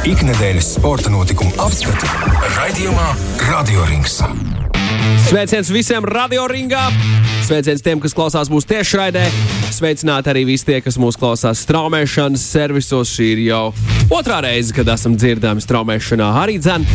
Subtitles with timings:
[0.00, 2.08] Ikdienas sporta notikumu apskatu
[2.54, 3.10] raidījumā
[3.50, 4.14] Radio Rings.
[5.26, 6.86] Sveiciens visiem radioringā!
[7.44, 9.26] Sveiciens tiem, kas klausās mūsu tiešraidē!
[9.76, 13.12] Sveicināti arī visi tie, kas mūs klausās straumēšanas servisos.
[13.12, 13.64] Šī ir jau
[14.08, 16.88] otrā reize, kad esam dzirdami straumēšanā arī dzēn.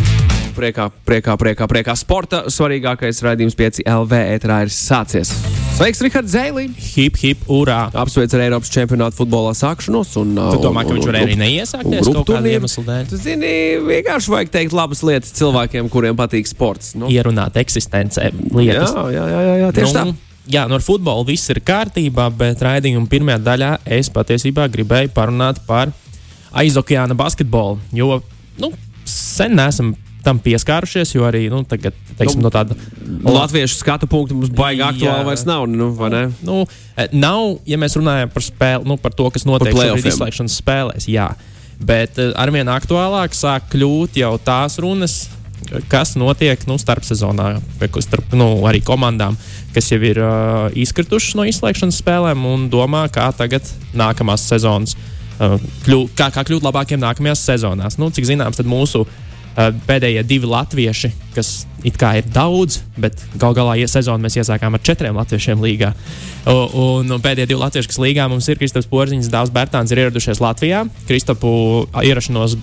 [0.55, 5.33] Priekā, priekā, priekā, priekā sporta svarīgākais raidījums 5 LV ētrā ir sācies.
[5.75, 6.69] Sveiks, Rihards Zēlī!
[6.95, 7.89] Hip, hip, urā!
[7.91, 10.13] Apsveic ar Eiropas čempionātu futbolā sākšanos.
[10.21, 13.09] Un, Tu domā, ka viņš varēja arī neiesākties kaut kāda iemesla dēļ?
[13.11, 13.49] Tu zini,
[13.83, 16.93] vienkārši vajag teikt labas lietas cilvēkiem, kuriem patīk sports.
[16.95, 18.95] Nu, Ierunāt eksistencē jā, lietas.
[18.95, 20.05] jā, jā, jā, jā, tieši tā.
[20.07, 25.63] Nu, Jā, no futbola viss ir kārtībā, bet raidījuma pirmajā daļā es patiesībā gribēju parunāt
[25.65, 25.89] par
[26.53, 27.79] aizokeāna basketbolu.
[27.97, 28.19] Jo
[28.61, 28.69] nu,
[29.09, 32.75] sen neesam tam pieskārušies, jo arī nu, tagad, teiksim, Nu, no tāda
[33.25, 35.67] Latviešu skatu punktu mums baigi aktuāli vairs nav.
[35.69, 36.23] Nu, vai ne?
[36.45, 36.63] Nu,
[36.97, 41.07] eh, nav, ja mēs runājam par spēli, nu, par to, kas notiek izslēgšanas spēlēs.
[41.11, 41.29] Jā.
[41.79, 45.17] Bet eh, arvien aktuālāk sāk kļūt jau tās runas,
[45.89, 47.55] kas notiek nu, starp sezonā,
[48.05, 49.37] starp nu, arī komandām,
[49.73, 53.65] kas jau ir uh, izkritušas no izslēgšanas spēlēm un domā, kā tagad
[53.97, 54.93] nākamās sezonas.
[55.35, 55.57] Uh,
[55.87, 57.97] kļūt, kā, kā kļūt labākiem nākamajās sezonās.
[57.99, 59.17] Nu, cik zināms, tad mūsu uh,
[59.55, 64.81] pēdējie divi latvieši, kas it kā ir daudz, bet gal galā sezonu mēs iesākām ar
[64.83, 65.93] četriem latviešiem līgā.
[66.45, 70.41] Un, un pēdējie divi latvieši, kas līgā mums ir Kristofers Porziņš, Dārzs Bērtāns, ir ieradušies
[70.43, 70.83] Latvijā.
[71.07, 71.49] Kristopu
[72.03, 72.57] ierašanos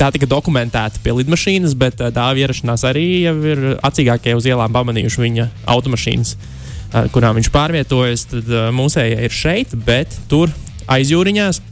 [0.00, 4.74] tā tika dokumentēta pie lidmašīnas, bet uh, Dāvija ierašanās arī jau ir acīgākie uz ielām
[4.74, 8.26] pamanījuši viņa automašīnas, uh, kurām viņš pārvietojas.
[8.34, 10.50] Tad uh, mūsējie ir šeit, bet tur
[10.90, 11.62] aizjūriņās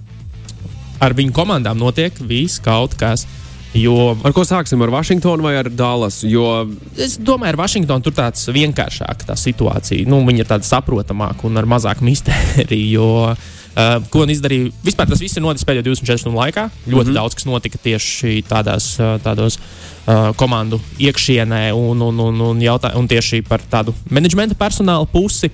[1.00, 3.26] ar viņu komandām notiek viss kaut kas.
[3.76, 4.80] Jo Ar ko sāksim?
[4.82, 6.26] Ar Vašingtonu vai ar Dallasu?
[6.30, 6.46] Jo
[6.98, 10.08] Es domāju, ar Vašingtonu tur tāds vienkāršāk tā situācija.
[10.10, 12.88] Nu, viņa ir tāda saprotamāka un ar mazāku mistēriju.
[12.90, 14.72] Jo, uh, ko viņi izdarīja?
[14.82, 16.66] Vispār tas viss ir noticis pēdējo 24 stundu laikā.
[16.88, 17.18] Ļoti mm -hmm.
[17.20, 22.96] daudz kas notika tieši tādās, uh, tādos uh, komandu iekšienē un, un, un, un, jautā,
[22.96, 25.50] un tieši par tādu menedžmenta personāla pusi.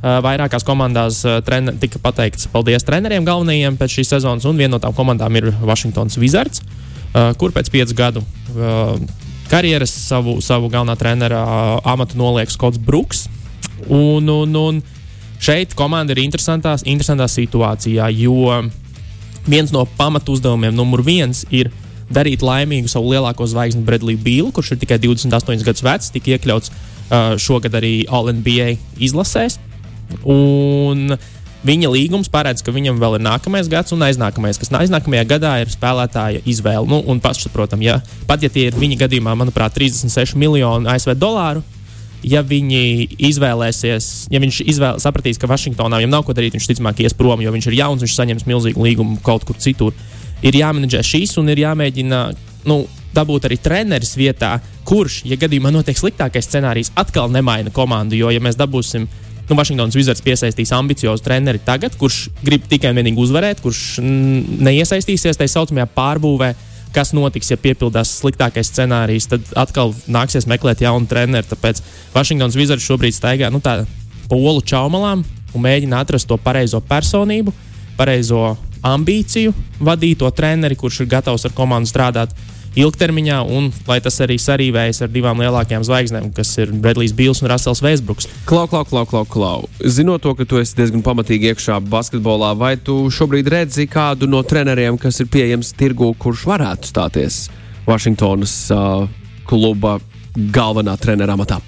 [0.00, 4.78] Uh, vairākās komandās trener, tika pateikts paldies treneriem galvenajiem pēc šīs sezonas, un viena no
[4.78, 8.94] tām komandām ir Washingtons Wizards, uh, kur pēc piecu gadu uh,
[9.50, 13.26] karjeras savu, savu galvenā trenera uh, amatu noliek Skots Brooks.
[13.88, 14.82] Un, un, un
[15.40, 18.50] šeit komanda ir interesantā, situācijā, jo
[19.48, 21.72] viens no pamatu uzdevumiem, numur viens, ir
[22.10, 26.70] darīt laimīgu savu lielāko zvaigzni Bredliju Bīlu, kurš ir tikai 28 gadus vecs, tika iekļauts
[26.70, 29.58] uh, šogad arī All-NBA izlasēs.
[30.26, 31.14] Un
[31.66, 35.72] viņa līgums paredz, ka viņam vēl ir nākamais gads un aiznākamais, kas aiznākamajā gadā ir
[35.72, 36.88] spēlētāja izvēle.
[36.88, 41.64] Nu, un pašsaprotam, ja pat ja tie ir viņa gadījumā, manuprāt, 36 miljoni ASV dolāru.
[42.20, 47.00] Ja viņi izvēlēsies, ja viņš izvēl, sapratīs, ka Vašingtonā viņam nav ko darīt, viņš ticamāk
[47.00, 49.96] ies prom, jo viņš ir jauns, viņš saņems milzīgu līgumu kaut kur citur.
[50.44, 52.20] Ir jāmenedžē šīs un ir jāmēģina
[52.68, 52.82] nu,
[53.16, 58.18] dabūt arī treneris vietā, kurš, ja gadījumā notiek sliktākais scenārijs, atkal nemaina komandu.
[58.20, 59.08] Jo, ja mēs dabūsim
[59.50, 65.40] nu, Vašingtonas Wizards piesaistīs ambiciozu treneri tagad, kurš grib tikai un vienīgi uzvarēt, kurš neiesaistīsies
[65.40, 66.52] tajā saucamajā pārbūvē.
[66.94, 71.46] Kas notiks, ja piepildās sliktākais scenārijs, tad atkal nāksies meklēt jaunu treneru.
[71.52, 71.82] Tāpēc
[72.14, 73.60] Vašingtonas Wizards šobrīd staigā nu,
[74.30, 75.22] polu čaumalām
[75.54, 77.54] un mēģina atrast to pareizo personību,
[77.98, 78.56] pareizo
[78.86, 79.54] ambīciju,
[79.86, 82.34] vadīto treneri, kurš ir gatavs ar komandu strādāt
[82.78, 87.50] ilgtermiņā, un lai tas arī sarīvējas ar divām lielākajām zvaigznēm, kas ir Bredlijs Bils un
[87.50, 88.28] Rasels Vēsbruks.
[88.48, 89.64] Klau, klau, klau, klau, klau.
[89.82, 94.42] Zinot to, ka tu esi diezgan pamatīgi iekšā basketbolā, vai tu šobrīd redzi kādu no
[94.46, 97.42] treneriem, kas ir pieejams tirgū, kurš varētu stāties
[97.88, 99.08] Vašingtonas uh,
[99.48, 99.98] kluba
[100.54, 101.58] galvenā trenera amatā?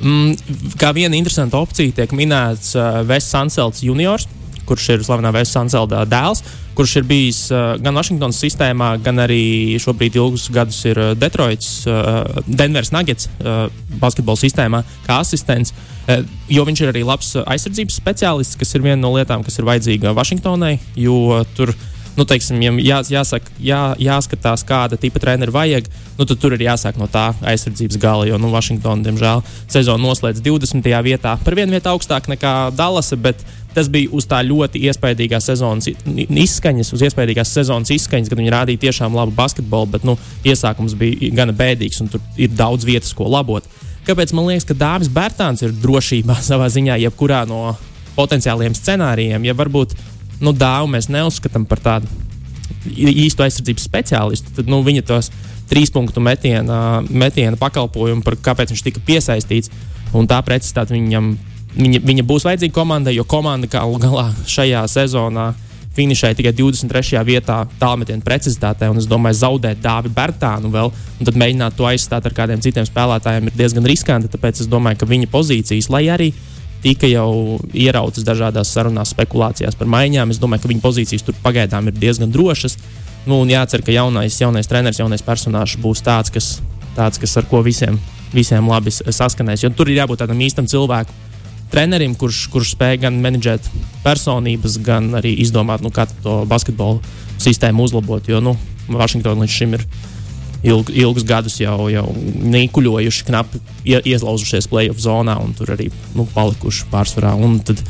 [0.00, 4.26] Mm, kā viena interesanta opcija tiek minēts uh, Vests Sanselts juniors,
[4.68, 6.42] kurš ir slavenā Vests Sanselta dēls,
[6.74, 11.84] kurš ir bijis uh, gan Vašingtonas sistēmā, gan arī šobrīd ilgus gadus ir uh, Detroits,
[11.86, 13.66] uh, Denveras Nuggets uh,
[14.02, 15.74] basketbola sistēmā kā asistents.
[16.04, 19.58] Uh, jo viņš ir arī labs uh, aizsardzības speciālists, kas ir viena no lietām, kas
[19.60, 20.76] ir vajadzīga Vašingtonai.
[21.00, 21.72] Jo tur
[22.14, 26.98] nu, teiksim, jā, jāsaka, jā, jāskatās, kāda tipa treneru vajag, nu, tad tur ir jāsāk
[27.00, 28.28] no tā aizsardzības gala.
[28.28, 29.42] Jo nu, Vašingtona, diemžēl,
[29.72, 30.90] sezonu noslēdz 20.
[31.06, 33.42] vietā, par vienu vietu augstāk nekā Dallasa, bet
[33.74, 38.84] tas bija uz tā ļoti iespaidīgās sezonas izskaņas, uz iespaidīgās sezonas izskaņas, kad viņi rādīja
[38.86, 40.16] tiešām labu basketbolu, bet nu,
[40.46, 43.66] iesākums bija gana bēdīgs un tur ir daudz vietas, ko labot.
[44.04, 47.74] Kāpēc man liekas, ka Dāvis Bērtāns ir drošībā savā ziņā, jebkurā no
[48.14, 49.96] potenciāliem scenārijiem, ja varbūt
[50.44, 52.10] nu, dāvu mēs neuzskatām par tādu
[52.94, 55.30] īstu aizsardzības speciālistu, tad nu, viņa tos
[55.70, 59.72] trīs punktu metiena, metiena pakalpojumu, par kāpēc viņš tika piesaistīts,
[60.14, 61.34] un tā precizitāte viņam.
[61.74, 65.50] Viņa, viņa būs vajadzīga komandai, jo komanda galu galā šajā sezonā
[65.94, 67.20] finišēja tikai 23.
[67.26, 72.34] vietā tālmetienu precizitātē, es domāju, zaudēt Dāvi Bērtānu vēl, un tad mēģināt to aizstāt ar
[72.34, 74.30] kādiem citiem spēlētājiem ir diezgan riskanti.
[74.32, 76.32] Tāpēc es domāju, ka viņa pozīcijas, lai arī
[76.84, 81.88] tika jau ierautas dažādās sarunās, spekulācijās par maiņām, es domāju, ka viņa pozīcijas tur pagaidām
[81.88, 82.76] ir diezgan drošas.
[83.24, 86.58] Nu, un jācer, ka jaunais, jaunais treneris, jaunais personāžs būs tāds, kas,
[86.98, 87.96] tāds, kas ar ko visiem,
[88.34, 89.64] visiem labi saskanēs.
[89.64, 91.22] Jo tur ir jābūt tādam īstam cilvēkam
[91.74, 93.66] trenerim, kurš, kurš spēj gan menedžēt
[94.04, 97.02] personības, gan arī izdomāt, nu, kā to basketbolu
[97.42, 98.30] sistēmu uzlabot.
[98.30, 98.54] Jo nu,
[98.92, 99.86] Vašingtonā līdz šim ir
[100.64, 102.06] ilg, ilgus gadus jau, jau
[102.54, 103.62] nīkuļojuši, knapi
[104.04, 107.34] ieslauzušies playoff zonā un tur arī nu, palikuši pārsvarā.
[107.34, 107.82] Un tad,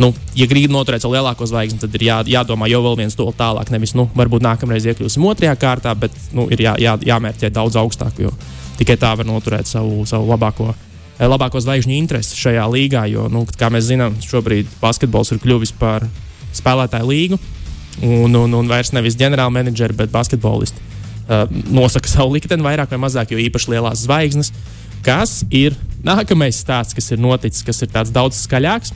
[0.00, 3.36] nu, ja gribi noturēt savu lielāko zvaigzni, tad ir jā, jādomā jau vēl viens soli
[3.36, 3.70] tālāk.
[3.74, 8.22] Nevis, nu, varbūt nākamreiz iekļūsim otrajā kārtā, bet nu, ir jā, jā, jāmērķē daudz augstāk,
[8.22, 8.32] jo
[8.80, 10.72] tikai tā var noturēt savu, savu labāko
[11.20, 13.06] labāko zvaigžņu interesi šajā līgā.
[13.10, 16.04] Jo, nu, kā mēs zinām, šobrīd basketbols ir kļuvis par
[16.56, 17.40] spēlētāju līgu.
[18.04, 20.82] Un, un, un vairs nevis ģenerālmenedžeri, bet basketbolisti
[21.30, 24.52] uh, nosaka savu likteni vairāk vai mazāk, jo īpaši lielās zvaigznes.
[25.06, 28.92] Kas ir nākamais stāsts, kas ir noticis, kas ir daudz skaļāks,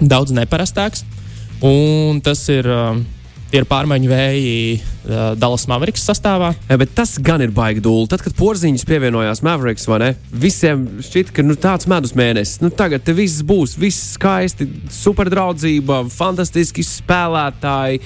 [0.00, 1.04] daudz neparastāks.
[1.64, 2.96] Un tas ir uh,
[3.60, 6.52] ir pārmaiņu vēji uh, Dallas Mavericks sastāvā.
[6.68, 8.08] Ja, bet tas gan ir baigi dūli.
[8.10, 12.60] Tad, kad porziņš pievienojās Mavericks, ne, visiem šķita, ka nu, tāds medus mēnesis.
[12.64, 14.68] Nu, tagad viss būs, viss skaisti,
[14.98, 18.02] superdraudzība, fantastiski spēlētāji.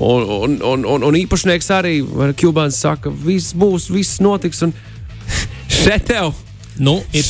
[0.00, 1.96] Un, un, un, un, un īpašnieks arī,
[2.40, 4.64] Kubāns saka, viss būs, viss notiks.
[4.66, 4.74] Un
[5.82, 6.34] šeit tev!
[6.80, 7.26] Nu, ir,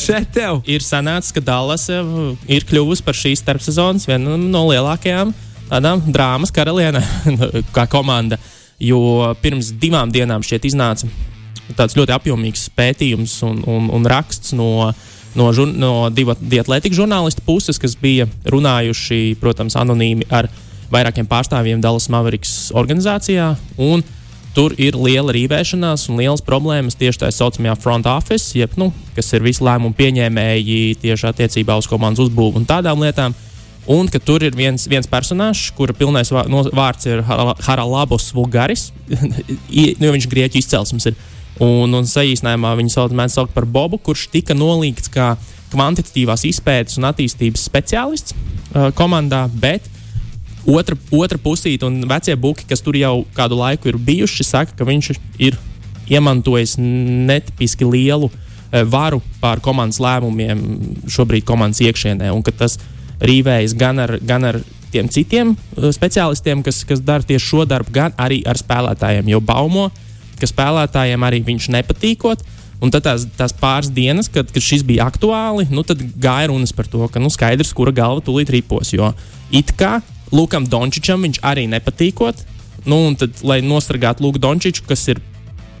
[0.69, 6.51] ir sanācis, ka Dallas ir kļuvusi par šīs starpsezonas vienu no lielākajām uh, tādām drāmas
[6.53, 7.01] karalienē,
[7.75, 8.39] kā komanda.
[8.81, 11.09] Jo pirms divām dienām šeit iznāca
[11.77, 14.89] tāds ļoti apjomīgs pētījums un, un, un raksts no,
[15.37, 20.49] no, žur, no divu dietlētikas žurnālistu puses, kas bija runājuši, protams, anonīmi ar
[20.91, 23.53] vairākiem pārstāvjiem Dallas Mavericks organizācijā.
[24.51, 29.31] Tur ir liela rīvēšanās un liels problēmas tieši tā saucamajā front office, jeb, nu, kas
[29.31, 33.31] ir visi lēmumu pieņēmēji tieši attiecībā uz komandas uzbūvi un tādām lietām.
[33.31, 33.50] Uh,
[33.89, 37.23] Un ka tur ir viens, viens personāžs, kura pilnais vārds ir
[37.65, 41.09] Haralabos Vulgaris, nu, jo viņš ir grieķu izcelsmes.
[41.09, 41.17] Ir.
[41.61, 45.33] Un, un saīsinājumā viņu sauc, saukt par Bobu, kurš tika nolīgts kā
[45.73, 49.85] kvantitatīvās izpētes un attīstības speciālists uh, komandā, bet
[50.65, 54.87] otra, otra pusīte un vecie buki, kas tur jau kādu laiku ir bijuši, saka, ka
[54.87, 55.11] viņš
[55.41, 55.59] ir
[56.11, 60.65] iemantojis netipiski lielu uh, varu pār komandas lēmumiem
[61.11, 62.31] šobrīd komandas iekšienē.
[62.33, 67.03] Un ka tas ir rīvējas gan ar, gan ar tiem citiem uh, speciālistiem, kas, kas
[67.05, 69.29] dara tieši šo darbu, gan arī ar spēlētājiem.
[69.31, 69.89] Jo baumo,
[70.41, 72.43] ka spēlētājiem arī viņš nepatīkot.
[72.81, 76.73] Un tad tās, tās pāris dienas, kad, kad šis bija aktuāli, nu, tad gāja runas
[76.73, 78.89] par to, ka nu, skaidrs, kura galva tūlīt ripos.
[78.95, 79.11] Jo
[79.53, 79.99] it kā
[80.33, 82.41] Lukam Dončičam viņš arī nepatīkot.
[82.89, 85.21] Nu, un tad, lai nosargātu Luku Dončiču, kas ir,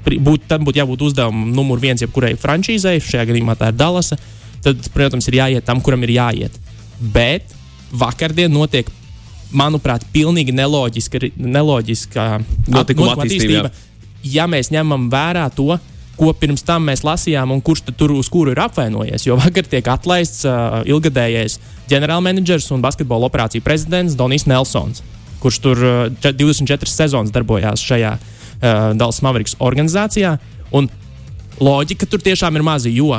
[0.05, 4.19] būt, tam būtu jābūt uzdevumam numur viens jebkurai frančīzei, šajā gadījumā tā ir Dallasa,
[4.61, 6.59] tad, protams, ir jāiet tam, kuram ir jāiet.
[7.01, 7.55] Bet
[7.91, 8.89] vakardien notiek,
[9.51, 12.27] manuprāt, pilnīgi neloģiska, neloģiska
[12.71, 13.71] notikuma attīstība.
[14.23, 15.75] Ja mēs ņemam vērā to,
[16.19, 19.25] ko pirms tam mēs lasījām, un kurš tur uz kuru ir apvainojies.
[19.25, 21.57] Jo vakar tiek atlaists uh, ilgadējais
[21.89, 25.01] ģenerālmenedžers un basketbola operāciju prezidents Donijs Nelsons,
[25.41, 30.35] kurš tur uh, 24 sezonas darbojās šajā uh, Dallas Mavericks organizācijā.
[30.77, 30.91] Un
[31.59, 33.17] loģika tur tiešām ir maza, jo,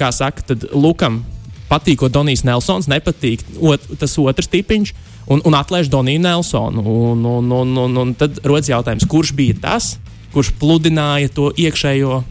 [0.00, 1.22] kā saka, Lukam
[1.70, 3.44] patīk, ko Donijs Nelsons nepatīk.
[3.62, 4.94] Ot, tas otrs tipiņš.
[5.30, 6.82] Un, un atlaiž Doniju Nelsonu.
[6.82, 9.92] Un, un, un, un, un tad rodas jautājums, kurš bija tas,
[10.34, 12.22] kurš pludināja to iekšējo,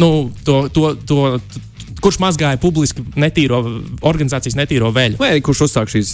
[0.00, 0.10] nu,
[0.44, 1.22] to, to, to,
[2.04, 3.60] kurš mazgāja publiski netīro
[4.06, 5.20] organizācijas netīro veļu.
[5.20, 6.12] Vai kurš uzsāk šīs,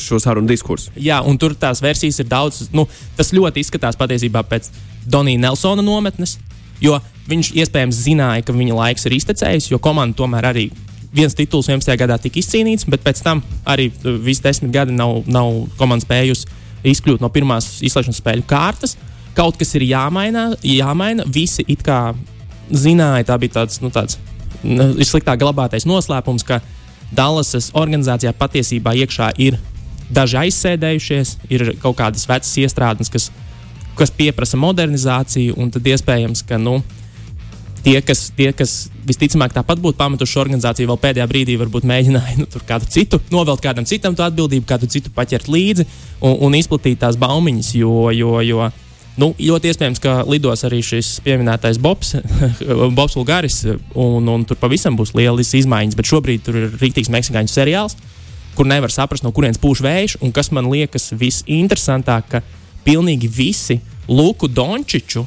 [0.00, 0.92] šo sarunu diskursu?
[1.00, 2.68] Jā, un tur tās versijas ir daudz.
[2.74, 2.86] Nu,
[3.18, 4.70] tas ļoti izskatās patiesībā pēc
[5.10, 6.38] Donija Nelsona nometnes,
[6.82, 6.96] jo
[7.28, 10.68] viņš iespējams zināja, ka viņa laiks ir iztecējis, jo komanda tomēr arī
[11.14, 11.94] viens tituls 11.
[12.00, 16.62] gadā tika izcīnīts, bet pēc tam arī uh, visi desmit gadi nav, nav komanda spējusi
[16.84, 18.98] izkļūt no pirmās izslēgšanas spēļu kārtas.
[19.34, 21.24] Kaut kas ir jāmaina, jāmaina.
[21.26, 22.12] Visi it kā
[22.70, 24.18] zināja, tā bija tāds, nu, tāds
[25.08, 26.60] sliktāk glabātais noslēpums, ka
[27.14, 29.58] Dallasas organizācijā patiesībā iekšā ir
[30.14, 33.30] daži aizsēdējušies, ir kaut kādas vecas iestrādes, kas,
[33.98, 36.80] kas prasa modernizāciju, un tad iespējams, ka nu,
[37.84, 38.74] tie, kas, tie, kas
[39.06, 43.86] visticamāk tāpat būtu pametuši organizāciju, vēl pēdējā brīdī varbūt mēģināja nu, kādu citu, novelt kādam
[43.88, 45.86] citam to atbildību, kādu citu paķert līdzi
[46.24, 47.74] un, un izplatīt tās baumiņas.
[47.76, 48.70] Jo, jo, jo
[49.20, 52.16] nu, ļoti iespējams, ka lidos arī šis pieminētais Bobs,
[52.98, 53.60] Bobs Vulgaris,
[53.92, 55.98] un, un tur pavisam būs lielas izmaiņas.
[56.00, 57.98] Bet šobrīd tur ir rīktīgs meksikāņu seriāls,
[58.56, 60.18] kur nevar saprast, no kurienes pūš vējš.
[60.24, 62.44] Un kas man liekas visinteresantāk, ka
[62.84, 65.24] pilnīgi visi Luku Dončiču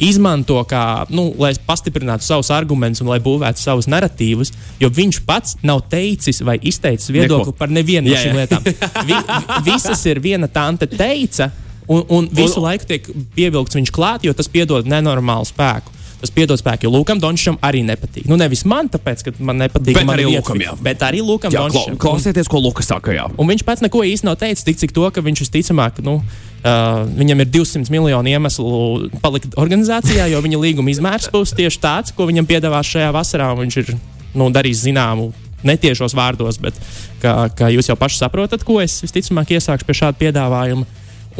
[0.00, 5.56] izmanto kā, nu, lai pastiprinātu savus argumentus un lai būvētu savus narratīvus, jo viņš pats
[5.66, 7.58] nav teicis vai izteicis viedokli Neko.
[7.60, 8.40] par nevienu no Jā, šīm jā.
[8.40, 8.64] lietām.
[8.64, 11.50] Vi, vi- visas ir viena tante teica,
[11.88, 15.96] un, un visu laiku tiek pievilkts viņš klāt, jo tas piedod nenormālu spēku.
[16.20, 18.26] Tas piedod spēku, jo Lukam Dončam arī nepatīk.
[18.28, 19.96] Nu, nevis man, tāpēc, ka man nepatīk.
[19.96, 20.74] Bet mana arī Lukam, jā.
[20.84, 21.96] Bet arī Lukam Jā, Dončam.
[21.96, 23.14] klausieties, ko Lukas saka.
[23.16, 23.24] Jā.
[23.40, 26.49] Un viņš pats neko īsti nav teicis, tik cik to, ka viņš visticamāk, nu, uh,
[26.62, 32.28] viņam ir 200 miljonu iemeslu palikt organizācijā, jo viņa līguma izmērs būs tieši tāds, ko
[32.28, 33.52] viņam piedāvās šajā vasarā.
[33.60, 33.94] Viņš ir
[34.34, 35.30] nu, darījis zināmu.
[35.64, 36.76] Netiešos vārdos, bet
[37.20, 40.86] kā, kā jūs jau paši saprotat, ko es visticamāk iesākšu pie šāda piedāvājuma.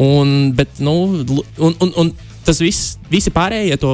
[0.00, 0.93] Un, bet, nu,
[1.57, 2.12] un, un, un
[2.45, 3.91] tas viss, visi pārējie to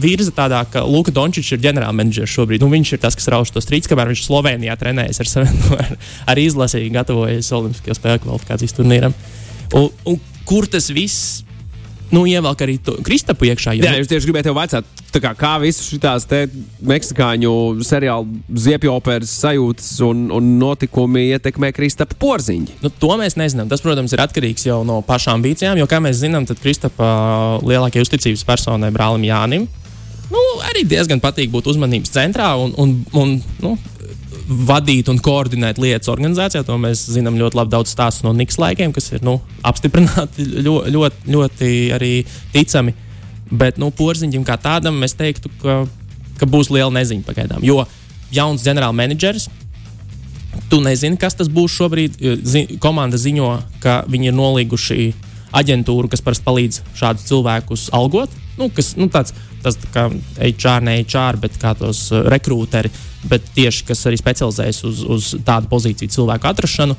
[0.00, 2.64] virza tādā, ka Luka Dončičs ir ģenerālmenedžers šobrīd.
[2.64, 5.48] Nu, viņš ir tas, kas rauž to strīdus, kamēr viņš Slovenijā trenējas ar,
[5.84, 5.94] ar,
[6.34, 9.16] ar izlasi, gatavojas Olimpiskajā spēļu kvalifikācijas turnīram.
[9.72, 11.42] Un, un kur tas viss
[12.12, 13.74] nu, ievelk arī to Kristapu iekšā?
[13.78, 16.56] Jo, Jā, es tieši gribēju te vaicāt, kā, kā visas šīs
[16.92, 17.52] meksikāņu
[17.88, 22.78] seriālu ziepju operas sajūtas un, un notikumi ietekmē Kristapa porziņu.
[22.84, 23.70] Nu, to mēs nezinām.
[23.72, 27.08] Tas, protams, ir atkarīgs jau no pašām ambīcijām, jo, kā mēs zinām, tad Kristapa
[27.64, 29.66] lielākajai uzticības personai, brālim Jānim,
[30.32, 33.76] nu, arī diezgan patīk būt uzmanības centrā un, un, un nu,
[34.48, 36.64] vadīt un koordinēt lietas organizācijā.
[36.66, 40.92] To mēs zinām ļoti labi daudz stāstu no Niks laikiem, kas ir nu, apstiprināti ļoti,
[40.96, 42.12] ļoti, ļoti arī
[42.54, 42.94] ticami.
[43.52, 45.82] Bet nu, porziņam kā tādam mēs teiktu, ka,
[46.40, 47.66] ka būs liela neziņa pagaidām.
[47.66, 47.84] Jo
[48.32, 49.50] jauns ģenerālmenedžers
[50.72, 52.16] tu nezini, kas tas būs šobrīd.
[52.48, 53.52] Zi komanda ziņo,
[53.84, 55.12] ka viņi ir nolīguši
[55.56, 58.32] aģentūru, kas parasti palīdz šādus cilvēkus algot.
[58.58, 59.34] Nu, kas, nu, tāds,
[59.64, 60.06] tas tā kā
[60.36, 62.92] HR, ne HR, bet kā tos uh, rekrūteri,
[63.28, 66.96] bet tieši kas arī specializējas uz, uz tādu pozīciju cilvēku atrašanu.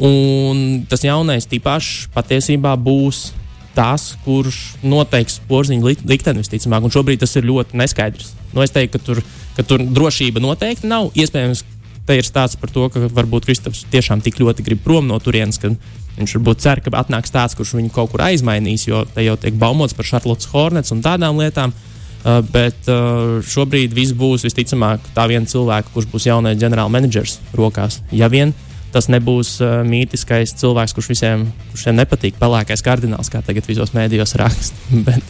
[0.00, 3.30] Un tas jaunais tipāšs patiesībā būs
[3.76, 6.84] tas, kurš noteiks porziņu lik- likteni visticamāk.
[6.84, 8.32] Un šobrīd tas ir ļoti neskaidrs.
[8.54, 9.22] Nu, es teiktu, ka tur,
[9.56, 11.12] ka tur drošība noteikti nav.
[11.14, 11.62] Iespējams,
[12.08, 15.60] te ir stāsts par to, ka varbūt Kristaps tiešām tik ļoti grib prom no turienes,
[15.60, 15.70] ka
[16.16, 19.54] viņš varbūt cer, ka atnāks tāds, kurš viņu kaut kur aizmainīs, jo te jau tiek
[19.54, 21.70] baumots par Charlotte Hornets un tādām lietām.
[21.70, 21.89] Uh,
[22.24, 28.00] bet uh, šobrīd viss būs visticamāk tā viena cilvēka, kurš būs jaunais ģenerālmenedžers rokās.
[28.12, 28.52] Ja vien
[28.90, 33.94] tas nebūs uh, mītiskais cilvēks, kurš visiem, kurš visiem nepatīk, pelēkais kardināls, kā tagad visos
[33.96, 34.76] mēdījos raksta.
[35.06, 35.24] bet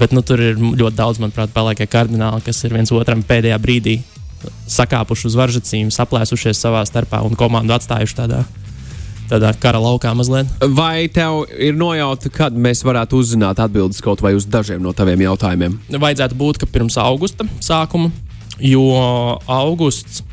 [0.00, 3.98] bet nu, tur ir ļoti daudz, manuprāt, pelēkie kardināli, kas ir viens otram pēdējā brīdī
[4.70, 8.44] sakāpuši uz varžacīm, saplēsušies savā starpā un komandu atstājuši tādā,
[9.30, 10.50] tādā kara laukā mazliet.
[10.76, 15.22] Vai tev ir nojauta, kad mēs varētu uzzināt atbildes kaut vai uz dažiem no taviem
[15.28, 15.78] jautājumiem?
[15.94, 18.10] Vajadzētu būt, ka pirms augusta sākuma,
[18.58, 18.84] jo
[19.46, 20.24] augusts,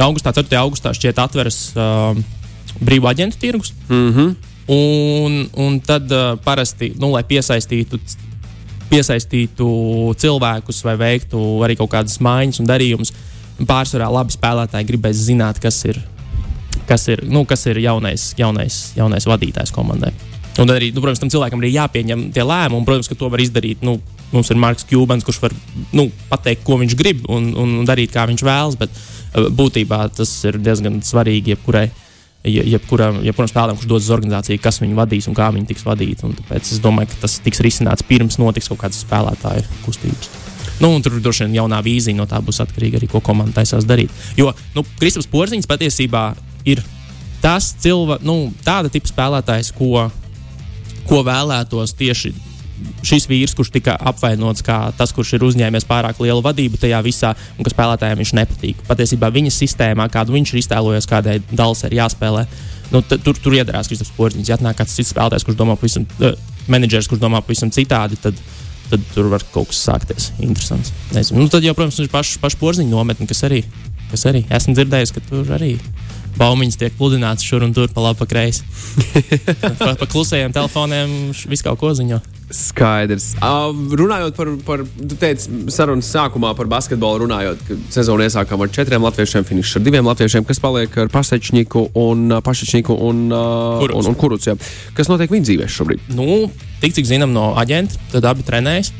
[0.00, 0.56] augustā, 4.
[0.62, 2.16] augustā šķiet atveras uh,
[2.80, 3.74] brīvā aģentu tirgus.
[3.88, 4.34] Mm -hmm.
[4.72, 7.98] Un, un tad uh, parasti, nu, lai piesaistītu,
[8.88, 9.66] piesaistītu
[10.16, 13.12] cilvēkus vai veiktu arī kaut kādas maiņas un darījumus,
[13.66, 15.98] pārsvarā labi spēlētāji gribēs zināt, kas ir,
[16.88, 20.12] kas ir, nu, kas ir jaunais, jaunais, jaunais vadītājs komandai.
[20.60, 22.84] Un arī, nu, protams, tam cilvēkam arī jāpieņem tie lēmumi.
[22.84, 23.80] Protams, ka to var izdarīt.
[23.80, 23.96] Nu,
[24.34, 25.54] mums ir Marks Kubans, kurš var
[25.96, 28.76] nu, pateikt, ko viņš grib un, un darīt, kā viņš vēlas.
[28.80, 31.86] Bet uh, būtībā tas ir diezgan svarīgi jebkurai
[32.44, 35.84] je- jebkuram, jebkuram spēlētājam, kurš dodas uz organizāciju, kas viņu vadīs un kā viņi tiks
[35.86, 36.32] vadīti.
[36.42, 40.30] Tāpēc es domāju, ka tas tiks risināts pirms notiks kaut kādas spēlētāju kustības.
[40.82, 44.10] Nu, tur droši vien jaunā vīzija no tā būs atkarīga arī, ko komanda taisās darīt.
[44.36, 46.32] Jo nu, Kristaps Porziņš patiesībā
[46.68, 46.82] ir
[47.42, 50.08] tas cilvēks, nu, tāda tipa spēlētājs, ko,
[51.08, 52.34] ko vēlētos tieši
[53.06, 57.32] šis vīrs, kurš tika apvainots kā tas, kurš ir uzņēmies pārāk lielu vadību tajā visā,
[57.56, 58.82] un ka spēlētājiem viņš nepatīk.
[58.88, 62.44] Patiesībā viņa sistēmā, kādu viņš ir iztēlojies, kādai daļai ir jāspēlē,
[62.94, 64.50] nu, tur, tur iedarās Kristaps Porziņš.
[64.50, 66.36] Ja atnāk kāds cits spēlētājs, kurš domā pavisam, uh,
[66.72, 68.38] menedžers, kurš domā pavisam citādi, tad,
[68.90, 70.94] tad tur var kaut kas sākties interesants.
[71.14, 71.44] Nezinu.
[71.44, 73.62] Nu, tad jau, protams, ir pašs paš Porziņš nometne, kas arī,
[74.10, 75.76] kas arī esmu dzirdējis, ka tur arī.
[76.38, 78.64] Baumiņas tiek pludināts šur un tur pa labi, pa kreisi.
[79.80, 82.20] pa, pa klusajiem telefoniem visu kaut ko ziņo.
[82.52, 83.30] Skaidrs.
[83.40, 88.72] Uh, runājot par, par tu teici, sarunas sākumā par basketbolu, runājot, ka sezonu iesākām ar
[88.72, 94.02] četriem latviešiem, finišs ar diviem latviešiem, kas paliek ar Pasečniku un, Pašečniku un, uh, Kurucu.
[94.02, 94.50] un, un Kurucu.
[94.52, 94.58] jā.
[94.96, 96.12] Kas notiek viņa dzīvēs šobrīd?
[96.18, 96.44] Nu,
[96.84, 98.92] tik cik zinām no aģenta, tad abi trenējas.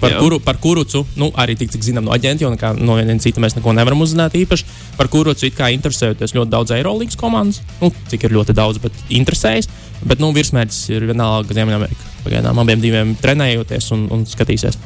[0.00, 0.20] Par, Jā.
[0.22, 3.42] kuru, par kurucu, nu, arī tik cik zinām no aģenta, jo nekā, no viena cita
[3.42, 4.64] mēs neko nevaram uzzināt īpaši.
[4.96, 8.96] Par kurucu it kā interesējoties ļoti daudz Eirolandes komandas, nu, cik ir ļoti daudz, bet
[9.12, 9.68] interesējas.
[10.00, 12.08] Bet nu, virsmērķis ir vienalga Ziemeļamerika.
[12.24, 14.80] Pagaidām abiem diviem trenējoties un, un skatīsies.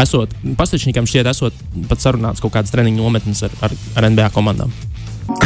[0.00, 1.56] Esot, Pastičnikam šķiet, esot
[1.90, 4.72] pat sarunāts kaut kādas treniņu nometnes ar, ar, ar NBA komandām.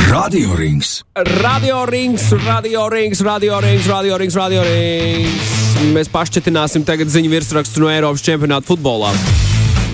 [0.06, 1.02] Radio Rings.
[1.42, 5.63] Radio rings, radio rings, radio rings, radio rings, radio rings.
[5.92, 9.12] Mēs pašķetināsim tagad ziņu virsrakstu no Eiropas čempionāta futbolā.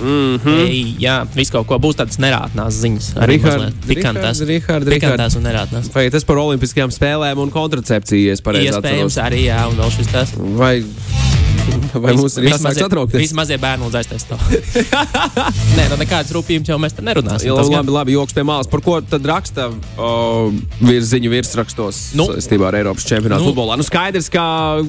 [0.00, 0.60] Mm -hmm.
[0.64, 3.10] Ei, jā, viss kaut ko būs tādas nerātnās ziņas.
[3.20, 3.36] Arī
[3.86, 4.40] pikantās.
[4.48, 5.90] Richard, pikantās un nerātnās.
[5.94, 9.16] Vai tas par olimpiskajām spēlēm un kontracepciju, ja pareizi Iespējams, atceros.
[9.26, 10.32] arī jā, un vēl šis tas.
[10.38, 10.84] Vai,
[12.04, 13.20] vai mums ir jāsāk satraukties?
[13.22, 14.38] Visi mazie bērni lūdzu aiztaist to.
[15.76, 17.50] Nē, no nekādas rūpības jau mēs te nerunāsim.
[17.50, 18.70] Jā, gan- labi, labi, joks pie malas.
[18.70, 20.52] Par ko tad raksta uh,
[20.84, 22.28] virs ziņu virsrakstos Nu.
[22.34, 23.52] saistībā ar Eiropas čempionātu Nu.
[23.52, 23.78] futbolā?
[23.80, 24.44] Nu, skaidrs, ka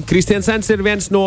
[0.08, 1.26] Kristiansens ir viens no.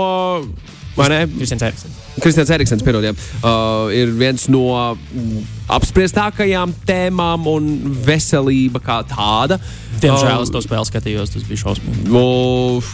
[0.96, 1.22] Vai ne?
[1.36, 2.02] Kristians Eriksons.
[2.22, 5.42] Kristians Eriksons, piedodiet, uh, ir viens no mm,
[5.76, 7.68] apspriestākajām tēmām un
[8.06, 9.60] veselība kā tāda.
[10.00, 12.08] Diemžēl es Uh, to spēli skatījos, tas bija šausmīgi.
[12.12, 12.26] Nu,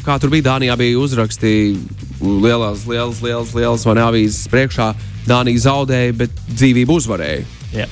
[0.06, 4.92] kā tur bija, Dānijā bija uzrakstīts lielās, lielas, lielas, lielas vai ne avīzes priekšā.
[5.30, 7.46] Dānija zaudēja, bet dzīvību uzvarēja.
[7.76, 7.88] Jā.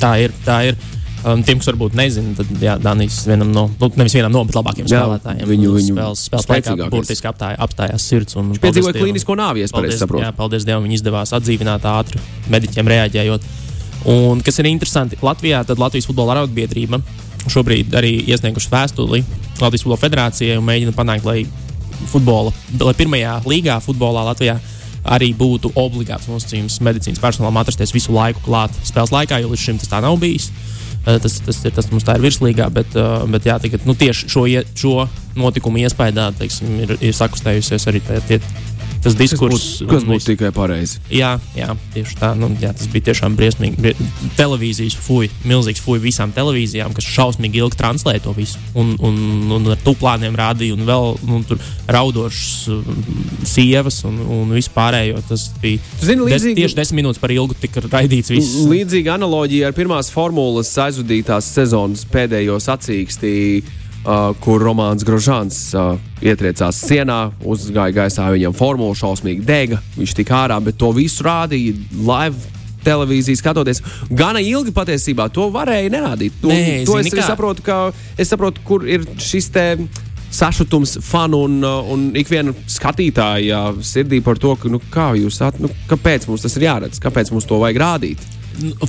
[0.00, 0.34] Tā ir.
[0.44, 0.80] Tā ir.
[1.24, 4.58] Um, tiem, kas varbūt nezina, tad jā, Danijas vienam no, nu, nevis vienam no, bet
[4.58, 5.46] labākajiem Jā, spēlētājiem.
[5.48, 8.36] viņu- viņu spēles, spēles laikā burtiski apstāja, apstājās sirds.
[8.36, 10.24] un Viņš piedzīvoja klīnisko nāvi, es pareizi Paldies, saprotu.
[10.26, 12.20] jā, paldies Dievam, viņi izdevās atdzīvināt ātri,
[12.52, 13.40] mediķiem reaģējot.
[14.04, 17.00] Un, kas ir interesanti, Latvijā tad Latvijas futbola arotbiedrība
[17.48, 19.24] šobrīd arī iesnieguši vēstuli
[19.60, 21.46] Latvijas Futbola Federācijai un mēģina panākt, lai,
[22.12, 24.58] futbola, lai pirmajā līgā futbolā Latvijā
[25.04, 29.78] arī būtu obligāts nosacījums medicīnas personālam atrasties visu laiku klāt spēles laikā, jo līdz šim
[29.78, 30.50] tas tā nav bijis.
[30.50, 30.73] Eh,
[31.04, 34.28] Tas, tas, ir, tas mums tā ir virslīgā, bet, eh, bet jā, tagad, nu, tieši
[34.32, 34.44] šo,
[34.80, 34.94] šo
[35.36, 38.38] notikumu iespējā teiksim, ir, ir sakustējusies arī tie, tie,
[39.04, 39.82] tas diskurss.
[39.84, 40.28] Kas un būtu viss.
[40.32, 41.00] tikai pareizi?
[41.12, 42.32] Jā, jā, tieši tā.
[42.38, 43.78] Nu, jā, tas bija tiešām briesmīgi.
[43.84, 43.94] Brie...
[44.38, 48.58] Televīzijas fuj, milzīgs fuj visām televīzijām, kas šausmīgi ilgi translēja to visu.
[48.74, 49.18] Un, un,
[49.54, 51.60] un ar tuplāniem rādīja, un vēl nu, tur
[51.92, 53.04] raudošas um,
[53.46, 55.20] sievas un, un vispārējo.
[55.28, 58.58] Tas bija zini, des, līdzīgi- tieši desmit minūtes par ilgu tika raidīts viss.
[58.70, 63.34] Līdzīga analoģija ar pirmās formulas aizvadītās sezonas pēdējo sacīkstī,
[64.04, 70.44] uh, kur Romanis Grožāns uh, ietriecās sienā, uzgāja gaisā, viņam formula šausmīgi dega, viņš tika
[70.44, 72.52] ārā, bet to visu rādīja live.
[72.84, 73.78] Televīzija skatoties,
[74.12, 76.34] gana ilgi patiesībā to varēja nerādīt.
[76.42, 77.22] To, Nē, to es kā?
[77.24, 77.78] saprotu, ka
[78.20, 79.62] es saprotu, kur ir šis te
[80.34, 85.56] sašutums fanu un, uh, un ikviena skatītāja sirdī par to, ka, nu, kā jūs, at,
[85.64, 88.28] nu, kāpēc mums tas ir jāredz, kāpēc mums to vajag rādīt.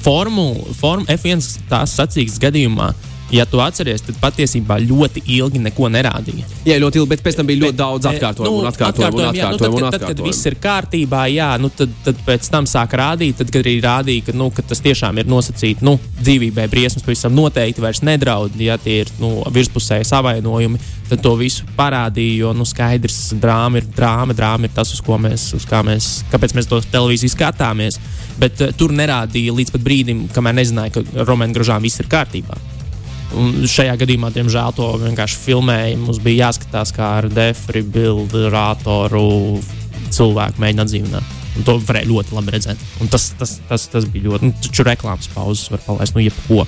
[0.03, 2.91] Formula form, F1 tās sacīkstes gadījumā.
[3.33, 6.45] Ja tu atceries, tad patiesībā ļoti ilgi neko nerādīja.
[6.67, 9.39] Jā, ļoti ilgi, bet pēc tam bija ļoti daudz Eh, atkārtojumu, un atkārtojumu, un atkārtojumi,
[9.39, 9.79] jā, nu, atkārtojumu.
[9.79, 10.29] tad, kad, tad, kad atkārtojumu.
[10.29, 14.27] viss ir kārtībā, jā, nu, tad, tad pēc tam sāk rādīt, tad, kad arī rādīja,
[14.27, 18.77] ka, nu, ka tas tiešām ir nosacīts, nu, dzīvībai briesmas pavisam noteikti vairs nedraud, ja
[18.77, 24.38] tie ir nu, virspusēji savainojumi, tad to visu parādīja, jo, nu, skaidrs, drāma ir drāma,
[24.38, 27.97] drāma ir tas, uz ko mēs, uz kā mēs, kāpēc mēs to televīziju skatāmies,
[28.38, 32.74] bet uh, tur nerādīja līdz pat brīdim, kamēr nezināja, ka Romēna Gražām viss ir kārtībā.
[33.33, 35.97] Un šajā gadījumā, diemžēl, to vienkārši filmēja.
[35.99, 39.25] Mums bija jāskatās, kā ar defibrillatoru
[40.13, 41.25] cilvēku mēģina atdzīvināt.
[41.55, 42.79] Un to varēja ļoti labi redzēt.
[43.01, 44.41] Un tas, tas, tas, tas bija ļoti.
[44.49, 46.59] Nu, taču reklāmas pauzes var palaist, nu, jebko.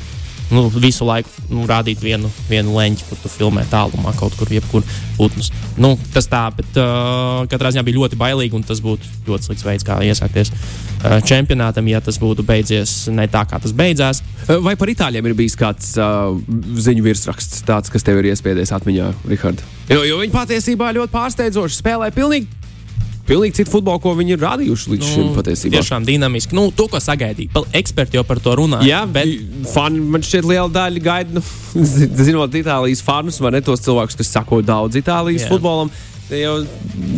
[0.48, 4.86] Nu, visu laiku nu, rādīt vienu, vienu leņķi, kur tu filmē tālumā, kaut kur, jebkur
[5.18, 5.50] putnus.
[5.76, 9.68] Nu, tas tā, bet uh, katrā ziņā bija ļoti bailīgi, un tas būtu ļoti slikts
[9.68, 14.24] veids, kā iesākties uh, čempionātam, ja tas būtu beidzies ne tā, kā tas beidzās.
[14.64, 16.32] Vai par itāļiem ir bijis kāds uh,
[16.88, 19.64] ziņu virsraksts, tāds, kas tev ir iespiedies atmiņā, Rihard?
[19.92, 22.48] Jo, jo viņi patiesībā ļoti pārsteidzoši spēlē pilnīgi,
[23.28, 25.78] pilnīgi citu futbolu, ko viņi ir rādījuši līdz šim patiesībā.
[25.78, 26.56] Tiešām dinamiski.
[26.58, 27.64] Nu, to, ko sagaidīja.
[27.78, 28.82] Eksperti jau par to runā.
[28.88, 31.44] Jā, bet fani man šķiet, liela daļa gaida, nu,
[31.96, 35.52] zi- zinot Itālijas fanus, vai ne tos cilvēkus, kas sako daudz Itālijas jā.
[35.54, 35.92] futbolam.
[36.28, 36.56] Jau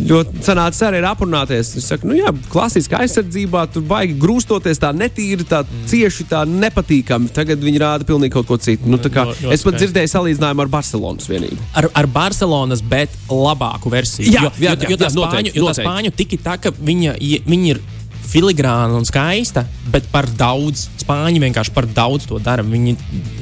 [0.06, 1.72] ļoti sanāca arī ir aprunāties.
[1.80, 5.84] Es saku, nu jā, klasiskā aizsardzībā tur baigi grūstoties tā netīri, tā mm.
[5.90, 7.30] cieši, tā nepatīkami.
[7.34, 8.86] Tagad viņi rāda pilnīgi kaut ko citu.
[8.90, 11.70] Nu, tā kā, ļoti es pat dzirdēju salīdzinājumu ar Barcelonas vienību.
[11.82, 14.30] ar, ar Barcelonas, bet labāku versiju.
[14.30, 16.58] Jā, jo, jā, jo, jā, jo tā spāņu, noteikti, jo tā spāņu tik ir tā,
[16.62, 17.16] ka viņa,
[17.50, 17.82] viņa ir
[18.30, 20.86] filigrāna un skaista, bet par daudz.
[21.02, 22.64] Spāņi vienkārši par daudz to dara.
[22.66, 22.94] Viņi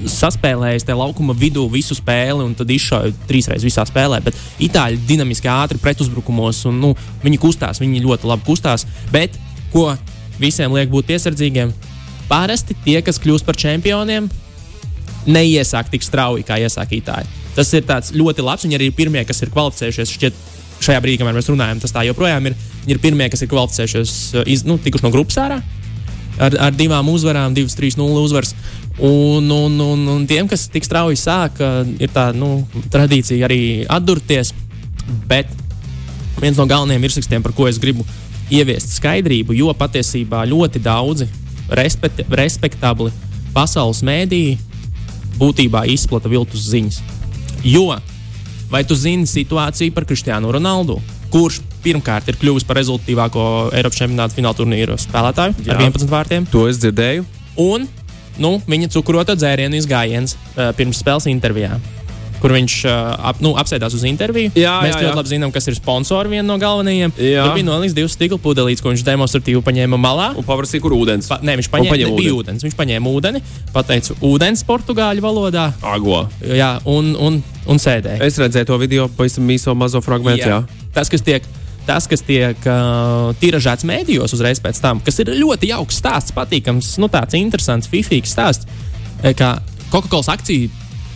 [0.09, 4.22] saspēlējas tajā laukuma vidū visu spēli un tad izšauja trīsreiz visā spēlē.
[4.24, 8.87] Bet itāļi dinamiski ātri pretuzbrukumos un nu, viņi kustās, viņi ļoti labi kustās.
[9.12, 9.37] Bet
[9.74, 9.90] ko
[10.40, 11.74] visiem liek būt piesardzīgiem?
[12.29, 14.29] Parasti tie, kas kļūst par čempioniem,
[15.29, 17.37] neiesāk tik strauji, kā iesāk itāļi.
[17.57, 18.64] Tas ir ļoti labs.
[18.64, 20.12] Viņi arī ir pirmie, kas ir kvalificējušies.
[20.14, 20.42] Šķiet,
[20.84, 22.56] šajā brīdī, kamēr mēs runājam, tas tā joprojām ir.
[22.84, 25.60] Viņi ir pirmie, kas ir kvalificējušies, uh, iz, nu, tikuši no grupas ārā
[26.38, 28.54] ar, ar divām uzvarām, 2-3-0 uzvaras.
[28.98, 32.62] Un, un, un, un tiem, kas tik strauji sāk, uh, ir tā nu,
[32.92, 34.54] tradīcija arī atdurties.
[35.28, 35.50] Bet
[36.38, 38.06] viens no galvenajiem virsrakstiem, par ko es gribu
[38.54, 41.28] ieviest skaidrību, jo patiesībā ļoti daudzi
[41.76, 43.12] respekt, respektabli
[43.54, 44.56] pasaules mēdīji
[45.38, 47.00] būtībā izplata viltus ziņas.
[47.66, 47.90] Jo
[48.72, 50.98] vai tu zini situāciju par Kristiānu Ronaldu,
[51.33, 53.44] kurš pirmkārt ir kļuvusi par rezultātīvāko
[53.76, 55.76] Eiropas čempionāta fināla turnīru spēlētāju Jā.
[55.76, 56.48] ar 11 vārtiem.
[56.52, 57.26] To es dzirdēju.
[57.64, 57.87] Un
[58.38, 61.78] nu, viņa cukurota dzērienu izgājiens uh, pirms spēles intervijā.
[62.38, 62.94] Kur viņš uh,
[63.31, 64.53] ap, nu, apsēdās uz interviju.
[64.55, 65.16] Jā, Mēs jā, ļoti jā.
[65.18, 67.14] labi zinām, kas ir sponsori viena no galvenajiem.
[67.18, 67.46] Jā.
[67.48, 70.29] Tur bija noliks divas stikla pudelītes, ko viņš demonstratīvi paņēma malā.
[70.38, 71.27] Un paprasīja, kur ūdens.
[71.31, 72.35] Pa, nē, viņš paņēma, paņēma ūdeni.
[72.38, 72.66] ūdens.
[72.68, 73.42] Viņš paņēma ūdeni,
[73.74, 75.68] pateica ūdens portugāļu valodā.
[75.83, 76.22] Ago.
[76.46, 78.22] Jā, un, un, un sēdēja.
[78.27, 80.44] Es redzēju to video, pavisam īso mazo fragment.
[80.46, 80.62] Jā.
[80.94, 81.46] Tas, kas tiek,
[81.88, 86.94] tas, kas tiek uh, tiražēts mēdījos uzreiz pēc tam, kas ir ļoti jauks stāsts, patīkams,
[87.03, 88.68] nu, tāds interesants, fifīgs stāsts,
[89.22, 89.57] eh, ka
[89.88, 90.68] Coca-Cola akciju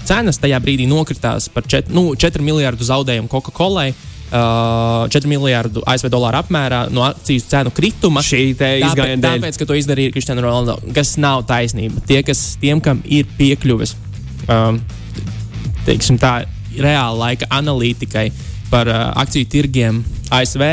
[0.09, 3.93] cenas tajā brīdī nokritās par 4, nu, 4 miljardu zaudējumu Coca-Colai.
[4.33, 8.23] Uh, 4 miljardu ASV dolāru apmērā no akciju cenu krituma.
[8.25, 9.43] Šī izgājiena tāpēc, dēļ.
[9.43, 12.01] tāpēc, ka to izdarīja Kristiāna Ronaldo, kas nav taisnība.
[12.09, 13.93] Tie, kas, tiem, kam ir piekļuves,
[14.47, 14.81] um,
[15.85, 16.47] teiksim tā,
[16.79, 18.31] reāla laika analītikai
[18.73, 20.01] par uh, akciju tirgiem
[20.33, 20.65] ASV.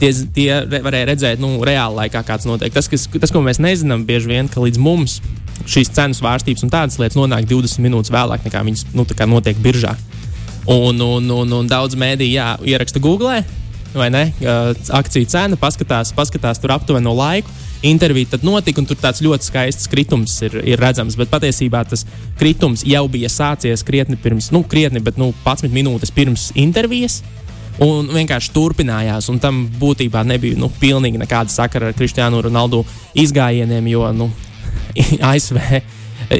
[0.00, 0.48] Tie, tie
[0.82, 2.74] varēja redzēt, nu, reāli laikā, kāds notiek.
[2.74, 5.20] Tas, kas, tas, ko mēs nezinām, bieži vien, ka līdz mums
[5.68, 9.96] šīs cenu svārstības un tādas lietas nonāk 20 minūtes vēlāk, nekā viņas nu, notiek biržā.
[10.70, 13.40] Un, un, un, un daudz mēdīju jā, ieraksta Google,
[13.94, 14.26] vai ne?
[14.94, 17.50] Akciju cena, paskatās, paskatās tur aptuveno laiku.
[17.82, 21.16] Intervija tad notika, un tur tāds ļoti skaists kritums ir, ir redzams.
[21.16, 22.04] Bet patiesībā tas
[22.38, 27.22] kritums jau bija sācies krietni pirms, nu, krietni, bet nu, 11 minūtes pirms intervijas.
[27.80, 32.82] Un vienkārši turpinājās, un tam būtībā nebija nu, pilnīgi nekāda sakara ar Kristiānu Ronaldu
[33.16, 34.28] izgājieniem, jo nu,
[35.32, 35.58] ASV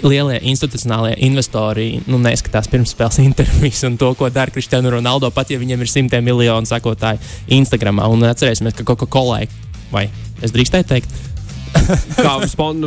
[0.05, 5.59] lielie institucionālie investori nu, neskatās pirmsspēles intervijas un to, ko dara Kristiāna Ronaldo, pat ja
[5.59, 7.19] viņiem ir simtiem miljonu sekotāju
[7.57, 8.03] Instagram.
[8.13, 9.41] Un atcerēsimies, ka Coca-Cola
[9.91, 10.05] vai
[10.45, 11.19] es drīkstēju teikt,
[12.19, 12.83] Kā spon,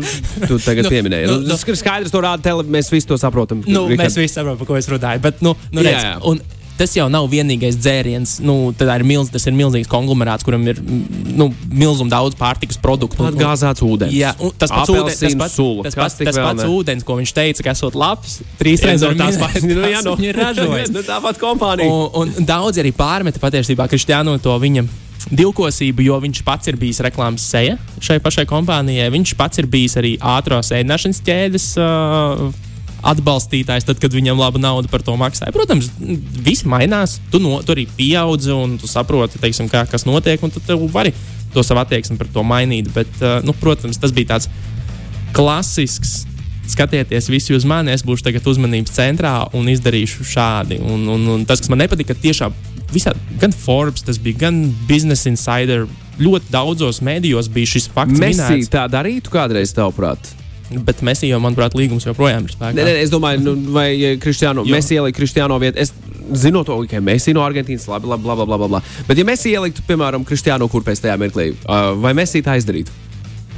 [0.47, 1.27] tu tagad Nu, pieminēji.
[1.27, 1.51] nu, Nu, nu.
[1.55, 3.61] tas ir skaidrs, to rāda tele, mēs visi to saprotam.
[3.63, 4.01] Nu, Rihard.
[4.05, 5.21] mēs visi saprotam, par ko es runāju.
[5.23, 6.17] Bet, nu, nu, Jā, redz, jā.
[6.27, 6.41] un
[6.77, 8.39] Tas jau nav vienīgais dzēriens.
[8.41, 13.21] Nu, ir milz, tas ir milzīgs konglomerāts, kuram ir mm, nu, milzīgi daudz pārtikas produktu.
[13.21, 14.15] Un- Atgāzāts ūdens.
[14.15, 15.85] Jā, un tas pats ūdens, tas pats, sula.
[15.85, 19.37] tas pats, tas pats ūdens, ko viņš teica, ka esot labs, trīs reizes no tās
[19.43, 19.67] pašas.
[19.69, 20.17] Nu, jā, no.
[20.17, 20.91] Viņi ir ražojuši.
[20.93, 21.89] Nu, Tāpat kompānija.
[21.89, 24.83] Un, un daudz arī pārmeta patiesībā Kristiānu to viņa
[25.31, 29.09] divkosību, jo viņš pats ir bijis reklāmas seja šai pašai kompānijai.
[29.13, 31.67] Viņš pats ir bijis arī ātrās ēdināšanas ķēdes.
[31.79, 32.49] Uh,
[33.03, 35.51] Atbalstītājs, tad, kad viņam laba nauda par to maksāja.
[35.55, 35.89] Protams,
[36.45, 37.17] viss mainās.
[37.33, 40.85] Tu, no, tu arī pieaudzi un tu saproti, teiksim, kā, kas notiek, un tu tev
[40.93, 41.11] vari
[41.53, 42.87] to savu attieksmi par to mainīt.
[42.95, 44.47] Bet, uh, nu, protams, tas bija tāds
[45.35, 46.23] klasisks.
[46.63, 50.77] Skatieties, visi uz mani, es būšu tagad uzmanības centrā un izdarīšu šādi.
[50.79, 52.55] Un, un, un tas, kas man nepatika, tiešām
[52.93, 53.11] visā,
[53.41, 55.83] gan Forbes, tas bija gan Business Insider,
[56.21, 58.21] ļoti daudzos mēdījos bija šis fakts.
[58.21, 58.71] Messi minēts.
[58.71, 60.31] tā darītu kādreiz, tavuprāt?
[60.81, 62.73] Bet Messi jau, manuprāt, līgums joprojām ir spēkā.
[62.77, 64.73] Nē, nē, es domāju, nu, vai Kristiāno, Jo.
[64.73, 65.77] Messi ielika Kristiāno vietu.
[65.83, 65.93] Es
[66.39, 68.85] zinu to, ka Messi no Argentīnas, labi, labi, labi, labi, labi.
[69.07, 72.91] Bet, ja Messi ieliktu, piemēram, Kristiāno kurpēs tajā mirklī, uh, vai Messi tā izdarītu?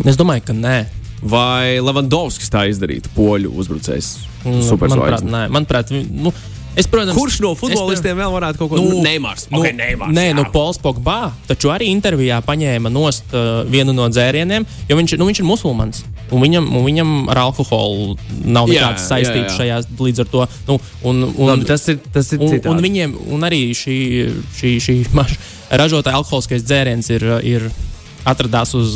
[0.06, 0.78] Es domāju, ka nē.
[1.26, 4.10] Vai Levandovskis tā izdarītu, poļu uzbrucējs?
[4.44, 5.32] Mm, Manuprāt, Superzvaigznes.
[5.32, 5.44] nē.
[5.50, 6.34] Manuprāt, nu,
[6.76, 9.48] es, protams, Kurš no futbolistiem vēl varētu kaut ko Nu, Neimārs.
[9.52, 10.36] Nu, okay, Neimārs nē, jā.
[10.38, 15.22] nu, Pols Pogba taču arī intervijā paņēma nost uh, vienu no dzērieniem, jo viņš, ir-
[15.22, 16.04] nu, viņš ir musulmanis.
[16.34, 18.16] Un viņam, un viņam ar alkoholu
[18.50, 19.58] nav nekādas saistības jā.
[19.60, 20.46] šajā līdz ar to.
[20.68, 22.72] Nu, un, un, Labi, tas ir, tas ir un, citādi.
[22.74, 23.98] un viņiem, un arī šī,
[24.58, 25.36] šī, šī maš,
[25.70, 27.68] ražotāja alkoholiskais dzēriens ir, ir
[28.26, 28.96] atradās uz,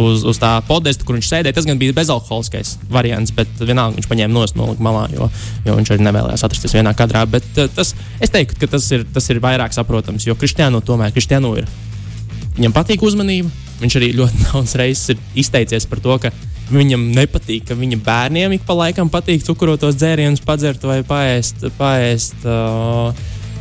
[0.00, 1.56] uz, uz tā podesta, kur viņš sēdēja.
[1.56, 5.28] Tas gan bija bezalkoholiskais variants, bet vienalga viņš paņēma nost no malā, jo,
[5.66, 7.24] jo viņš arī nevēlējās atrasties vienā kadrā.
[7.30, 11.14] Bet uh, tas, es teiktu, ka tas ir, tas ir vairāk saprotams, jo Kristiāno tomēr
[11.14, 11.68] Kristiāno ir.
[12.56, 13.50] Viņam patīk uzmanība.
[13.82, 16.32] Viņš arī ļoti daudz reizes ir izteicies par to, ka
[16.72, 21.66] viņam nepatīk, ka viņa bērniem ik pa laikam patīk cukurotos dzērienus padzert vai paēst.
[21.78, 23.10] paēst uh,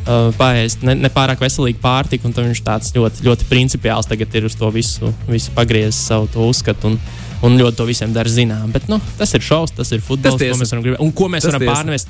[0.08, 4.56] uh, Paēst ne, nepārāk veselīgu pārtiku, un viņš tāds ļoti, ļoti principiāls tagad ir uz
[4.56, 6.88] to visu, visu pagriezis savu to uzskatu.
[6.94, 7.00] Un,
[7.42, 8.72] un ļoti to visiem dara zinām.
[8.72, 11.00] Bet nu, tas ir šausmas, tas ir futbols, Tas ko mēs varam gribēt.
[11.02, 11.74] Un ko mēs Tas varam tiesa.
[11.74, 12.08] pārnest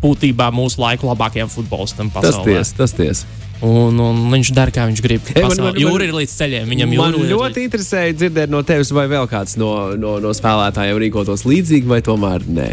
[0.00, 2.44] būtībā mūsu laiku labākajam futbolistam Tas pasaulē.
[2.56, 3.26] tiesa, tas tiesa.
[3.60, 5.20] Un, un viņš dara, kā viņš grib.
[5.34, 5.64] Ei, man- Pasaulē.
[5.66, 6.66] man- man- Jūra ir līdz ceļiem.
[6.72, 11.44] Viņam Man ļoti interesēja dzirdēt no tevis, vai vēl kāds no, no, no spēlētājiem rīkotos
[11.44, 12.70] līdzīgi, vai tomēr nē.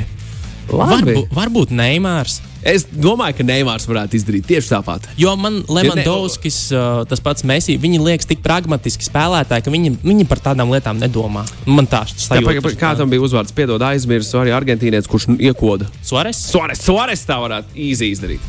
[0.67, 1.13] Labi.
[1.13, 2.39] Varbūt, varbūt Neimārs.
[2.67, 5.06] Es domāju, ka Neimārs varētu izdarīt tieši tāpat.
[5.17, 10.27] Jo man Lemondovskis, uh, tas pats Mēsī, viņi liekas tik pragmatiski spēlētāji, ka viņi, viņi
[10.27, 11.45] par tādām lietām nedomā.
[11.65, 13.53] Man tā paga- paga- Kā tam bija uzvārds?
[13.56, 15.88] Piedod, aizmirsu arī argentīnietis, kurš iekoda.
[16.03, 16.36] Suares?
[16.51, 18.39] Suarez, Suarez tā varētu īsi izdarīt.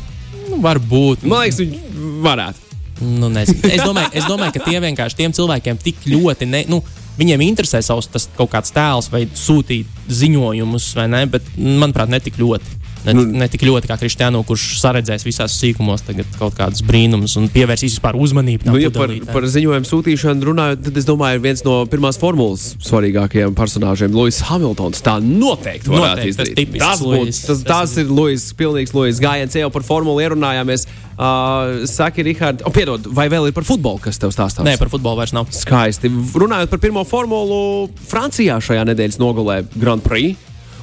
[0.49, 1.23] Nu, varbūt.
[1.23, 2.65] Man liekas, viņš varētu.
[3.01, 3.63] Nu, nezinu.
[3.71, 6.47] es, domāju, es domāju, ka tie vienkārši tiem cilvēkiem tik ļoti.
[6.49, 6.81] Ne, nu,
[7.19, 9.87] Viņiem interesē savs kaut kāds tēls vai sūtīt
[10.21, 11.25] ziņojumus, vai ne?
[11.29, 12.78] Bet, manuprāt, ne tik ļoti.
[13.05, 16.03] Ne, nu, ne tik ļoti kā Kristiānu, kurš saredzēs visās sīkumos
[16.39, 18.67] kaut kādus brīnumus un pievērsīs vispār uzmanību.
[18.67, 23.55] Nu, ja par, par ziņojumu sūtīšanu runājot, tad es domāju, viens no pirmās formulas svarīgākajiem
[23.57, 25.03] personāžiem- Lūsis Hamiltons.
[25.05, 26.55] Tā noteikti varētu Noteikti, tas izdarīt.
[26.59, 27.41] tipisks Tas, Lewis.
[27.47, 29.55] tas, tas ir Lūsis, pilnīgs Lūsis gājiens.
[29.55, 30.85] Jau par formulu ierunājāmies.
[31.19, 34.63] Uh, saki, Rihard, oh, piedod, vai vēl ir par futbolu, kas tev stāstās?
[34.63, 35.49] Nē, par futbolu vairs nav.
[35.51, 36.07] Skaisti.
[36.07, 40.37] Runājot par pirmo formulu, Francijā šajā nedēļas nogalē Grand Prix.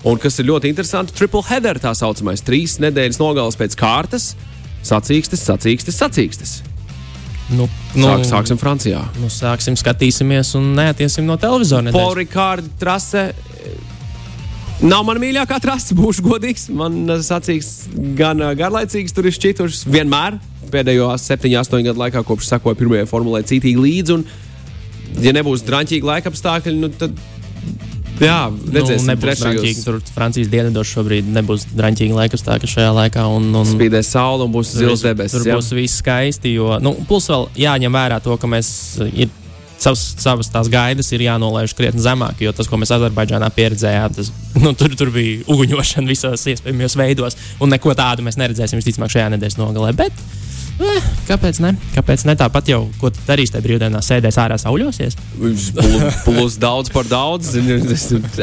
[0.06, 2.44] Un kas ir ļoti interesanti, triple header tā saucamais.
[2.46, 4.34] Trīs nedēļas nogales pēc kārtas.
[4.86, 6.60] Sacīkstes, sacīkstes, sacīkstes.
[7.50, 7.66] Nu,
[7.96, 9.00] Nu, Sāk, sāksim Francijā.
[9.22, 11.92] Nu, sāksim, skatīsimies un neatiesim no televizora.
[12.16, 13.30] Ricard trase.
[14.84, 16.66] Nav mana mīļākā trase, būšu godīgs.
[16.76, 17.86] Man sacīks
[18.18, 20.36] gan ā, garlaicīgs, tur ir šķitušas vienmēr.
[20.68, 24.18] Pēdējo 7, 8 gadu laikā, kopš sekoju pirmajai formulē, cītīgi līdzi.
[24.18, 24.26] Un,
[25.24, 27.16] ja nebūs drāmīgi laika apstākļi, nu, tad
[28.22, 29.84] jā, redzēsim, nu, nebūs draņķīgi.
[29.86, 33.24] Tur Francijas dienvidos šobrīd nebūs draņķīgi laika apstākļi šajā laikā.
[33.36, 35.38] Un, un, Spīdēs saule un būs zils debesis.
[35.38, 35.58] Tur jā.
[35.58, 36.54] būs viss skaisti.
[36.56, 38.70] Jo, nu, plus vēl jāņem vērā to, ka mēs
[39.12, 39.32] ir
[39.78, 42.40] savas, savas tās gaidas ir jānolaiž krietni zemāk.
[42.44, 47.38] Jo tas, ko mēs Azerbaidžānā pieredzējām, tas, nu, tur, tur bija uguņošana visos iespējamajos veidos.
[47.60, 49.92] Un neko tādu mēs neredzēsim visticamāk šajā nedēļas nogalē.
[49.98, 50.24] Bet,
[50.80, 51.74] eh, kāpēc ne?
[51.94, 52.36] Kāpēc ne?
[52.38, 55.16] Tāpat jau, ko tu darīsi tajā brīvdienā, sēdēs ārā sauļosies.
[55.36, 55.70] Plus,
[56.26, 57.54] plus daudz par daudz.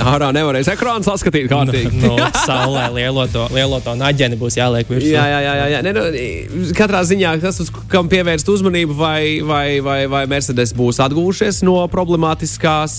[0.04, 1.93] Ārā nevarēs ekrānu saskatīt kārtīgi.
[2.04, 5.12] No saulē lielo to, lielo to naģeni būs jāliek virsū.
[5.13, 5.54] Jā, jā, jā.
[5.60, 5.82] jā, jā.
[5.86, 11.02] Ne, nu, katrā ziņā tas, uz kam pievērst uzmanību, vai, vai, vai, vai Mercedes būs
[11.04, 12.96] atgūšies no problemātiskās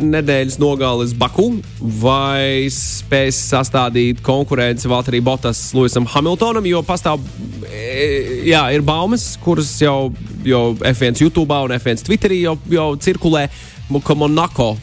[0.00, 7.22] nedēļas nogales Baku, vai spēs sastādīt konkurenci Valtteri Bottas, Luisam Hamiltonam, jo pastāv,
[7.68, 10.12] e, jā, ir baumas, kuras jau,
[10.46, 13.46] jau F1 YouTube un F1 Twitterī jau, jau cirkulē,
[14.04, 14.74] ka Monako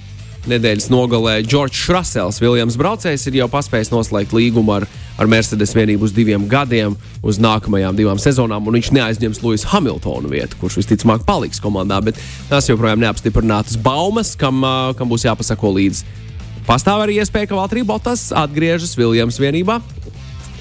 [0.50, 4.88] nedēļas nogalē Džordžs Russells, Viljams Braucējs, ir jau paspējis noslēgt līgumu ar,
[5.22, 10.32] ar Mercedes vienību uz diviem gadiem, uz nākamajām divām sezonām, un viņš neaizņems Luisa Hamiltona
[10.32, 12.02] vietu, kurš visticamāk paliks komandā.
[12.06, 14.66] Bet tas joprojām neapstiprinātas baumas, kam,
[14.98, 16.20] kam būs jāpasako līdzi.
[16.66, 19.82] Pastāv arī iespēja, ka Valtteri Bottas atgriežas Viljams vienībā.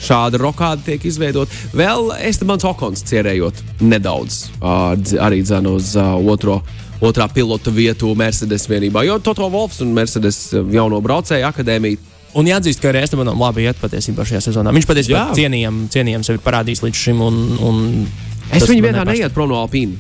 [0.01, 1.53] Šāda rokāda tiek izveidota.
[1.77, 4.47] Vēl Estebans Okons cerējot nedaudz
[5.21, 5.93] arī dzēna uz
[6.25, 6.61] otro.
[7.01, 9.07] Otrā pilota vietu Mercedes vienībā.
[9.09, 11.97] Jo Toto Wolfs un Mercedes jauno braucēju akadēmija
[12.39, 14.71] Un jāatzīst, ka arī Estebanam labi iet patiesībā šajā sezonā.
[14.77, 17.23] Viņš patiesībā cienījami, cienījami sevi parādījis līdz šim.
[17.27, 17.81] Un, un
[18.55, 19.19] Es viņu man vietā nepārsteidz.
[19.19, 19.99] neietu prom no Alpīna.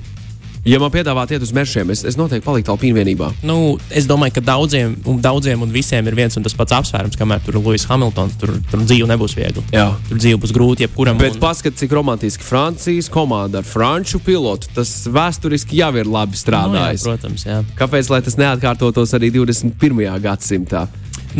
[0.68, 3.30] Ja man piedāvāt iet uz mēršiem, es, es noteikti paliktu Alpīna vienībā.
[3.48, 7.16] Nu, es domāju, ka daudziem un, daudziem un visiem ir viens un tas pats apsvērums,
[7.16, 8.36] kamēr tur ir Lūsis Hamiltons.
[8.40, 9.64] Tur, tur dzīve nebūs viegla.
[9.72, 9.86] Jā.
[10.10, 11.16] Tur dzīve būs grūta jebkuram.
[11.20, 14.68] Bet un- paskatieties, cik romantiski Francijas komanda ar franču pilotu.
[14.76, 17.06] Tas vēsturiski jau ir labi nu, jā, strādājis.
[17.08, 17.62] protams, jā.
[17.80, 20.20] Kāpēc lai tas neatkārtotos arī 21.
[20.20, 20.88] gadsimtā?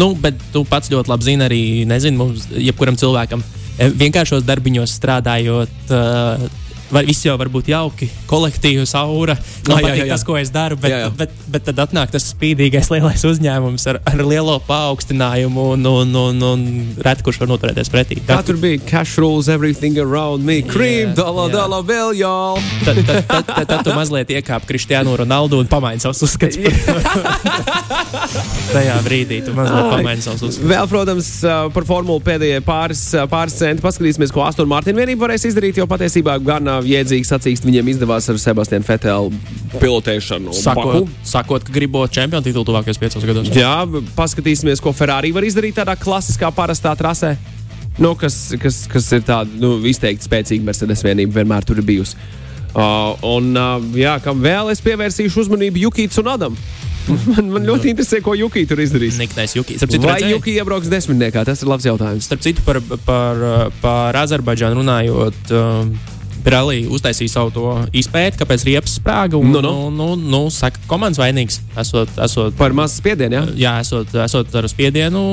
[0.01, 3.43] Nu, bet tu pats ļoti labi zini, arī nezinu, mums, jebkuram cilvēkam,
[3.77, 5.69] eh, vienkāršos darbiņos strādājot.
[5.91, 6.49] Uh,
[6.91, 9.37] Vai viss jau var būt jauki, kolektīvs, aura.
[9.69, 10.11] Man jā, patīk jā, jā.
[10.11, 11.11] tas, ko es daru, bet, Jā, jā.
[11.21, 16.43] bet, bet tad atnāk tas spīdīgais lielais uzņēmums ar, ar lielo paaugstinājumu, un, un, un,
[16.49, 16.65] un
[17.07, 18.19] reti kurš var noturēties pretī.
[18.27, 18.81] Kā tur bija?
[18.91, 20.59] Cash rules everything around me.
[20.67, 21.47] Cream, jā.
[21.55, 22.59] dollar bill, y'all.
[22.83, 26.59] Tad, tad, tad, tad, tad tu mazliet iekāp Kristiānu Ronaldu un pamaini savus uzskatus.
[28.75, 29.95] Tajā brīdī tu mazliet Ai.
[29.95, 30.67] pamaini savus uzskatus.
[30.71, 33.85] Vēl, protams, ā, par formulu pēdējie pāris, ā, pāris centi.
[33.85, 35.79] Paskatīsimies, ko Aston Martin vienība varēs izdarīt.
[35.81, 39.31] Jo patiesībā gan ā, jēdzīgi sacīkst viņiem izdevās ar Sebastianu Fetelu
[39.77, 40.55] pilotēšanu.
[40.57, 41.23] Sakot, Baku.
[41.27, 43.53] sakot, ka gribo čempionu titulu tuvākajos piecos gados.
[43.55, 43.85] Jā,
[44.17, 47.37] paskatīsimies, ko Ferrari var izdarīt tādā klasiskā, parastā trasē.
[48.01, 52.17] Nu, kas, kas, kas ir tāda nu, izteikti spēcīga Mercedes vienība, vienmēr tur ir bijusi.
[52.71, 56.61] Uh, un, uh, jā, kam vēl es pievērsīšu uzmanību Jukīts un Adam.
[57.35, 59.19] Man, man ļoti interesē, ko Jukī tur izdarīs.
[59.19, 59.79] Niknais Juki.
[59.81, 60.35] Citu, Vai redzēji?
[60.37, 61.43] Jukī iebrauks desmitniekā?
[61.49, 62.29] Tas ir labs jautājums.
[62.29, 63.41] Starp citu, par, par,
[63.83, 65.41] par Azerbaidžānu runājot.
[65.57, 65.95] Um,
[66.45, 67.65] Pirelli uztaisīja savu to
[67.97, 69.39] izpēti, kāpēc riepas sprāga.
[69.41, 69.73] Un, Nu, nu.
[69.91, 71.61] nu, nu, nu, saka, komandas vainīgs.
[71.81, 73.43] Esot, esot, Par mazu spiedienu, jā?
[73.59, 75.25] jā, esot, esot ar spiedienu.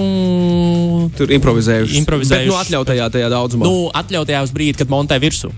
[1.18, 1.98] Tur improvizējuši.
[2.02, 2.48] Improvizējuši.
[2.48, 3.68] Bet, nu, atļautajā tajā daudzumā.
[3.70, 5.52] Nu, atļautajā uz brīdi, kad montē virsū.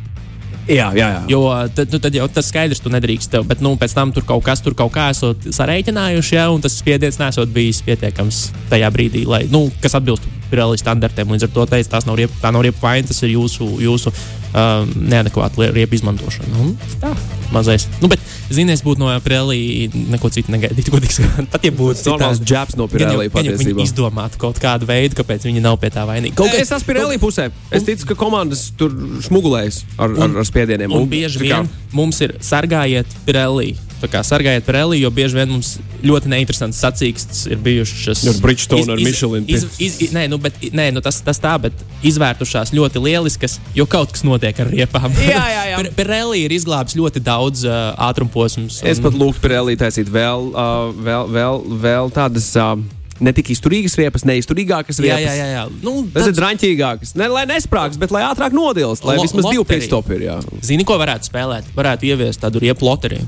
[0.69, 1.21] jā, jā, jā.
[1.31, 1.41] Jo
[1.73, 3.31] tad, nu, tad jau tas skaidrs, tu nedrīkst.
[3.33, 6.62] Tev, bet nu, pēc tam tur kaut kas tur kaut kā esot sarēķinājuši, ja, un
[6.62, 11.29] tas spiediens nesot bijis pietiekams tajā brīdī, lai, nu, kas atbilst Pirelli standartiem.
[11.35, 14.12] Līdz ar to teicu, tas nav riepu, tā nav riepu vaina, tas ir jūsu, jūsu
[14.13, 16.53] um, neadekvāta riepu izmantošana.
[16.63, 17.12] Un, tā,
[17.53, 17.88] mazais.
[18.01, 18.21] Nu, bet,
[18.53, 21.49] zini, es būtu no Pirelli neko citu sakot.
[21.53, 23.85] Pat ja būtu Tas normāls džeps no Gan jau- Pirelli gan jau Viņi patiesībā.
[23.85, 26.35] izdomātu kaut kādu veidu, kāpēc viņi nav pie tā vainīgi.
[26.35, 27.49] Kaut Kaut es esmu Pirelli pusē.
[27.71, 28.89] Es ticu, ka komandas tur
[29.25, 30.91] smugulējas ar, ar, ar spiedieniem.
[30.93, 33.75] Un bieži tā kā- vien mums ir sargājiet Pirelli.
[34.07, 35.73] Sargājiet par Eliju, jo bieži vien mums
[36.05, 38.21] ļoti neinteresants sacīksts ir bijušas.
[38.31, 39.43] Ar Bridgestone, ar Michelin.
[39.47, 41.73] Iz, iz, iz, nē, nu, bet, nē nu, tas, tas tā, bet
[42.07, 45.12] izvērtušās ļoti lieliskas, jo kaut kas notiek ar riepām.
[45.19, 45.79] Jā, jā, jā.
[45.83, 48.79] Pe- Pirelli ir izglābis ļoti daudz uh, ātrumposmus.
[48.88, 52.53] Es pat lūgtu par Elīdu taisīt vēl, uh, vēl, vēl, vēl tādas.
[52.55, 52.79] Uh,
[53.19, 55.33] Ne tik izturīgas riepas, neizturīgākas Jā, riepas.
[55.35, 55.47] jā, jā.
[55.57, 55.63] jā.
[55.83, 57.09] Nu, Tas ir draņķīgāks.
[57.19, 60.23] Ne, lai nesprāgst, bet lai ātrāk nodilst, lai Lo- vismaz divi pitstopi ir.
[60.29, 60.38] Jā.
[60.63, 61.67] Zini, ko varētu spēlēt?
[61.75, 63.27] Varētu ieviest tādu riepu loteriju.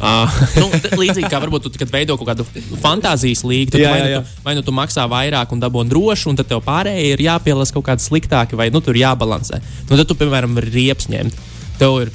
[0.00, 0.32] Ah.
[0.60, 2.46] nu, līdzīgi kā varbūt tu, kad veido kaut kādu
[2.80, 4.20] fantāzijas līniju, tad Jā, vai, nu jā.
[4.24, 7.74] tu, vai nu tu maksā vairāk un dabū drošu, un tad tev pārējie ir jāpielāgojas
[7.76, 9.60] kaut kādi sliktāki, vai nu tur jābalansē.
[9.90, 11.36] Nu, tad tu, piemēram, riepas ņemt.
[11.80, 12.12] Tev ir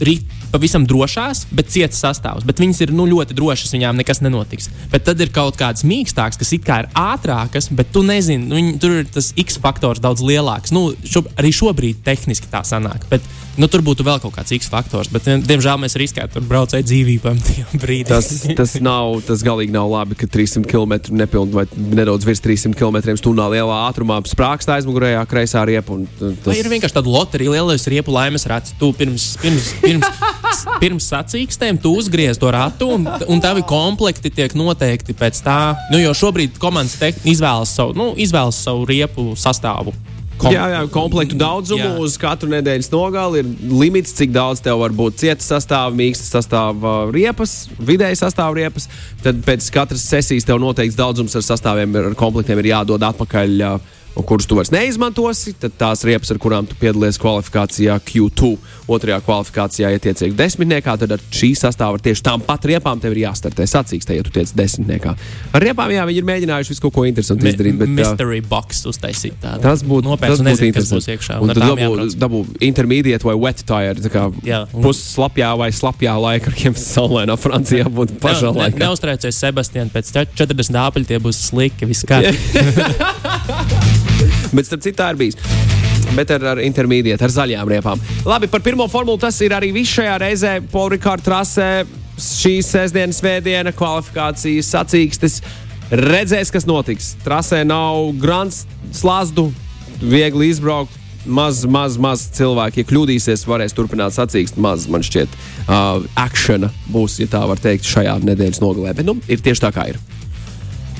[0.00, 0.22] ri-
[0.54, 2.46] pavisam drošās, bet cietas sastāvs.
[2.46, 4.70] Bet viņas ir nu, ļoti drošas, viņām nekas nenotiks.
[4.92, 8.54] Bet tad ir kaut kādas mīkstākas, kas it kā ir ātrākas, bet tu nezini, nu,
[8.60, 10.70] viņi- tur ir tas X faktors daudz lielāks.
[10.74, 13.02] Nu, šo, arī šobrīd tehniski tā sanāk.
[13.10, 13.20] Bet,
[13.58, 17.42] nu, tur būtu vēl kaut kāds X faktors, bet, diemžēl, mēs riskētu tur braucēju dzīvībām
[17.48, 18.08] tajā brīdī.
[18.14, 22.78] Tas, tas, nav, tas galīgi nav labi, ka 300 km nepilnīgi vai nedaudz virs 300
[22.78, 25.98] km stundā lielā ātrumā sprāgst aizmugurējā kreisā riepa.
[25.98, 28.74] un t- Vai Tas ir vienkārši tāda loterija, lielais riepu laimes rats.
[28.78, 30.06] Tu pirms, pirms, pirms,
[30.80, 35.58] pirms sacīkstēm tu uzgriez to ratu, un, un tavi komplekti tiek noteikti pēc tā.
[35.92, 39.94] Nu, jo šobrīd komandas izvēlas savu, nu, izvēlas savu riepu sastāvu.
[40.38, 41.98] Kom- Jā, jā, komplektu daudzumu Jā.
[42.02, 46.94] uz katru nedēļas nogali ir limits, cik daudz tev var būt cieta sastāvā, mīkstas sastāvā
[47.14, 48.88] riepas, vidēji sastāvā riepas.
[49.22, 53.54] Tad pēc katras sesijas tev noteikts daudzums ar sastāviem, ar komplektiem ir jādod atpakaļ.
[53.62, 53.78] ā,
[54.14, 58.50] Un kurus tu vairs neizmantosi, tad tās riepas, ar kurām tu piedalies kvalifikācijā Q2,
[58.94, 63.10] otrajā kvalifikācijā, ja tiec desmitniekā, tad ar šī sastāvā ar tieši tām pat riepām tev
[63.16, 65.16] ir jāstartē sacīkstē, ja tu tiec desmitniekā.
[65.50, 67.74] Ar riepām, jā, viņi ir mēģinājuši visu kaut ko interesantu izdarīt.
[67.80, 69.64] Bet, Mystery box uztaisīt tādu.
[69.66, 70.38] Tas būtu nopietns.
[70.38, 71.40] tas un būtu nezinu, kas būs iekšā.
[71.42, 73.98] Un ar tad dabū, dabū intermediate vai wet tire.
[73.98, 78.62] Tā kā Jā, un- pusslapjā vai slapjā laika, kuriem saulēnā Francijā būtu pašā Ne- ne-
[78.62, 78.78] laikā.
[78.86, 81.90] Neuztraucies, Sebastian, pēc 40 apļu tie būs slikti.
[81.90, 83.23] Viss kārtībā.
[84.54, 85.38] Bet starp citu tā ir bijis.
[86.14, 88.00] Bet ar, ar intermediate, ar zaļām riepām.
[88.28, 90.54] Labi, par pirmo formulu tas ir arī viss šajā reizē.
[90.70, 91.68] Polrikārta trasē
[92.20, 95.40] šīs sestdienas vēdiena, kvalifikācijas sacīkstes.
[95.90, 97.14] Redzēs, kas notiks.
[97.24, 98.62] Trasē nav grants,
[98.94, 99.50] slazdu,
[100.00, 101.00] viegli izbraukt.
[101.24, 104.58] Maz, maz, maz cilvēki, ja kļūdīsies, varēs turpināt sacīkst.
[104.60, 108.92] Maz, man šķiet, uh, akcena būs, ja tā var teikt, šajā nedēļas nogalē.
[108.98, 110.00] Bet nu, ir tieši tā, kā ir.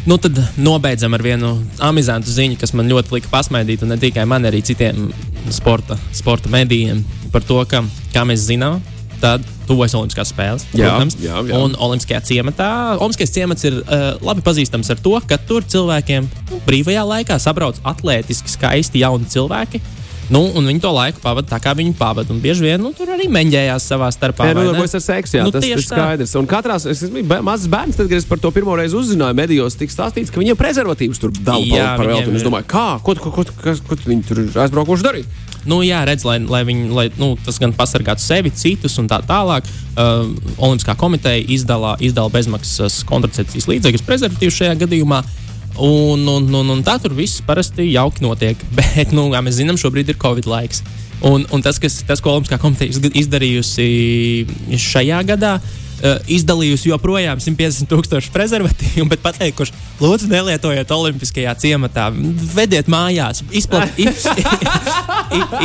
[0.05, 4.27] Nu, tad nobeidzam ar vienu amizantu ziņu, kas man ļoti lika pasmaidīt, un ne tikai
[4.29, 5.07] man, arī citiem
[5.49, 7.01] sporta, sporta medijiem
[7.33, 7.81] par to, ka,
[8.13, 8.83] kā mēs zinām,
[9.23, 10.67] tad tuvojas Olimpiskās spēles.
[10.77, 11.57] Jā, protams, jā, jā.
[11.57, 12.69] Un Olimpiskajā ciematā.
[12.99, 17.81] Olimpiskais ciemats ir uh, labi pazīstams ar to, ka tur cilvēkiem nu, brīvajā laikā sabrauc
[17.89, 19.81] atletiski, skaisti jauni cilvēki.
[20.33, 22.41] Nu, un viņi to laiku pavadīja tā, kā viņi pavadīja.
[22.41, 24.49] Bieži vien nu, tur arī meņģējās savā starpā.
[24.49, 25.37] Jā, nodarbojas ar seksu.
[25.39, 25.99] Jā, Nu, tas ir tieši tā.
[25.99, 26.35] skaidrs.
[26.41, 26.79] Un katrā
[27.45, 30.57] mazs bērns, tad, kad es par to pirmo reizi uzzināju, medijos tika stāstīts, ka viņiem
[30.57, 32.33] prezervatīvus tur Jā, par, velti.
[32.39, 35.43] Es domāju, kā, ko, ko, ko, ko, ko viņi tur aizbraukuši darīt?
[35.69, 39.21] Nu, jā, redz, lai, lai, viņi, lai nu, tas gan pasargātu sevi, citus un tā
[39.25, 39.69] tālāk.
[39.95, 45.23] Uh, Olimpiskā komiteja izdala, izdala bezmaksas kontracepcijas līdzekļus, prezervatīvus šajā gadījumā.
[45.75, 48.61] Un, un, un, un tā tur viss parasti jauki notiek.
[48.79, 50.85] Bet, nu, kā mēs zinām, šobrīd ir Covid laiks.
[51.25, 53.87] Un, un tas, kas, tas, ko Olimpiskā komiteja izdarījusi
[54.81, 55.55] šajā gadā,
[56.05, 62.11] uh, izdalījusi joprojām 150 tūkstošu prezervatīvu, bet pateikuši, lūdzu, nelietojiet Olimpiskajā ciematā,
[62.55, 64.27] vediet mājās, izplat, iz,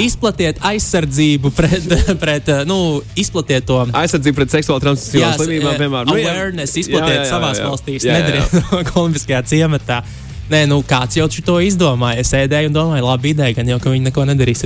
[0.06, 2.80] izplatiet aizsardzību pret, pret uh, nu,
[3.20, 3.82] izplatiet to.
[4.00, 6.10] Aizsardzība pret seksuāli transmisīvām Jā, slimībām, eh, piemēram.
[6.10, 7.70] Nu, awareness izplatiet jā, jā, savās jā.
[7.70, 8.24] valstīs, jā, jā.
[8.24, 10.02] nedariet Olimpiskajā ciematā.
[10.50, 12.24] Nē, nu kāds jau to izdomāja.
[12.24, 14.66] Es sēdēju un domāju, labi ideja, gan jau, ka viņi neko nedarīs.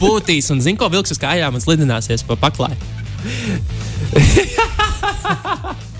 [0.00, 2.74] Pūtīs un zina, ko vilks uz kājām un slidināsies pa paklāju.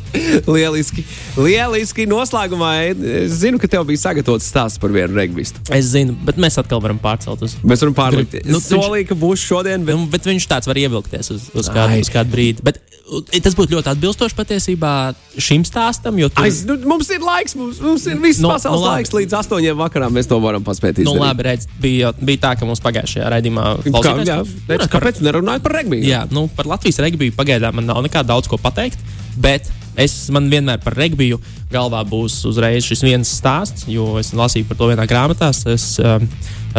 [0.50, 1.04] Lieliski.
[1.38, 2.06] Lieliski.
[2.10, 5.62] Noslēgumā es zinu, ka tev bija sagatavots stāsts par vienu regbistu.
[5.74, 7.56] Es zinu, bet mēs atkal varam pārcelt uz.
[7.62, 8.40] Mēs varam pārlikt.
[8.48, 12.00] Nu, Solīju, ka būs šodien, bet Nu, bet viņš tāds var ievilkties uz, uz, kādu,
[12.02, 12.64] uz kādu brīdi.
[12.66, 12.80] Bet,
[13.42, 14.90] tas būtu ļoti atbilstoši patiesībā
[15.40, 16.18] šim stāstam.
[16.20, 18.86] Tur, Aiz, nu, mums ir laiks, mums, mums ir viss Nu, no, pasaules nu, no,
[18.86, 19.00] labi.
[19.00, 19.12] laiks.
[19.16, 21.22] Līdz astoņiem vakarā mēs to varam paspēt nu, izdarīt.
[21.24, 25.64] labi, redz, bija, bija tā, ka mums pagājušajā raidījumā Kā, jā, Nu, redz, kāpēc nerunājot
[25.66, 26.06] par regbiju?
[26.06, 28.98] Jā, nu, par Latvijas regbiju pagaidām man nav nekā daudz ko pateikt.
[29.40, 29.66] Bet
[30.00, 31.38] es man vienmēr par regbiju
[31.72, 35.50] galvā būs uzreiz šis viens stāsts, jo es lasīju par to vienā grāmatā.
[35.70, 36.26] Es, um,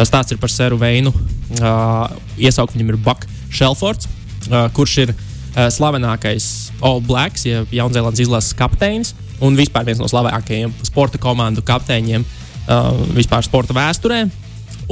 [0.00, 1.12] stāsts ir par Seru Veinu.
[1.60, 2.08] Uh,
[2.40, 4.08] iesaukt viņam ir Buck Shelfords,
[4.50, 5.14] uh, kurš ir
[5.56, 6.46] uh, slavenākais
[6.84, 12.90] All Blacks, jeb Jaunzēlandes izlases kapteinis un vispār viens no slavenākajiem sporta komandu kapteiņiem uh,
[13.16, 14.24] vispār sporta vēsturē.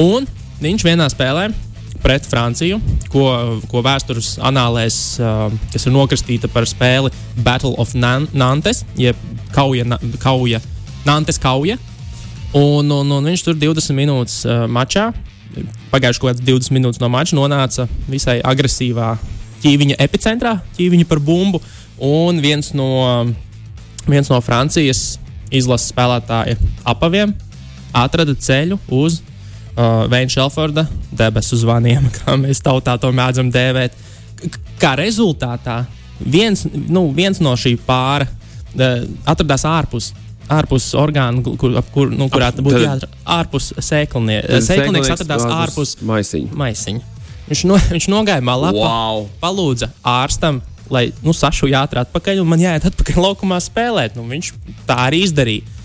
[0.01, 0.27] Un
[0.61, 1.51] viņš vienā spēlē
[2.01, 2.79] pret Franciju,
[3.13, 3.27] ko,
[3.69, 7.13] ko vēstures anālēs, uh, kas ir nokristīta par spēli
[7.45, 9.19] Battle of Nan Nantes, jeb
[9.55, 10.63] kauja, na, kauja,
[11.07, 11.79] Nantes kauja.
[12.57, 15.11] Un, un, un viņš tur 20 minūtes uh, mačā,
[15.93, 19.13] pagājušajā kaut kāds 20 minūtes no mača, nonāca visai agresīvā
[19.63, 21.61] ķīviņa epicentrā, ķīviņa par bumbu.
[22.01, 22.91] Un viens no,
[24.09, 25.19] viens no Francijas
[25.53, 26.57] izlases spēlētāja
[26.89, 27.35] apaviem
[27.97, 33.99] atrada ceļu uz uh, Veina Šelforda debesu zvaniem, kā mēs tautā to mēdzam dēvēt.
[34.81, 35.83] Kā rezultātā
[36.21, 40.13] viens, nu, viens no šī pāra uh, atradās ārpus.
[40.51, 43.13] Ārpus orgāna, kur, kur, nu, kurā būtu jāatrod.
[43.23, 44.59] Ārpus sēklinieka.
[44.67, 46.57] Sēklinieks atradās ārpus maisiņa.
[46.59, 47.20] maisiņa.
[47.51, 49.27] Viņš, no, viņš nogāja malā, Wow!
[49.43, 54.19] palūdza ārstam, lai nu, sašuja ātrāk atpakaļ, un man jāiet atpakaļ laukumā spēlēt.
[54.19, 54.53] Nu, viņš
[54.89, 55.79] tā arī izdarīja.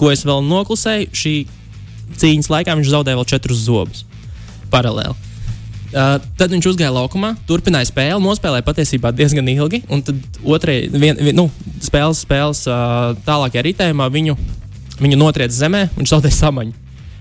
[0.00, 1.34] Ko es vēl noklusēju, šī
[2.20, 4.06] cīņas laikā viņš zaudēja vēl četrus zobus
[4.72, 5.16] paralēli.
[5.90, 9.80] Uh, tad viņš uzgāja laukumā, turpināja spēli, nospēlēja patiesībā diezgan ilgi.
[9.90, 11.48] Un tad otrajā vien, vien, nu,
[11.82, 14.36] spēles, spēles uh, tālākajā ritējumā viņu,
[15.02, 16.76] viņu notriec zemē un zaudēja samaņu.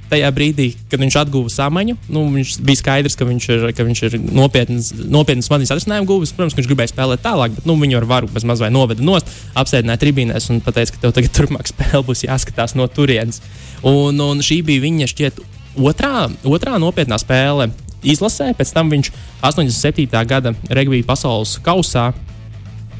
[0.09, 4.01] Tajā brīdī, kad viņš atguva samaņu, nu, viņš bija skaidrs, ka viņš ir, ka viņš
[4.07, 6.33] ir nopietns, nopietns smadzenes atrisinājumu guvis.
[6.33, 9.29] Protams, viņš gribēja spēlēt tālāk, bet nu, viņu ar varu bez mazliet noveda nost,
[9.59, 13.43] apsēdināja tribīnēs un teica, ka tev tagad turpmāk spēle būs jāskatās no turienes.
[13.85, 15.43] Un, un šī bija viņa šķiet
[15.77, 17.69] otrā, otrā nopietnā spēle
[18.01, 18.55] izlasē.
[18.57, 19.13] Pēc tam viņš
[19.45, 20.09] 87.
[20.25, 22.09] gada regbija pasaules kausā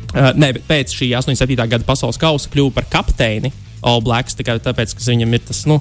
[0.10, 1.53] Uh, bet pēc šī 87.
[1.70, 3.51] gada pasaules kausa kļuva par kapteini
[3.86, 4.34] All Blacks.
[4.39, 5.78] Tikai tāpēc, ka viņam ir tas, nu,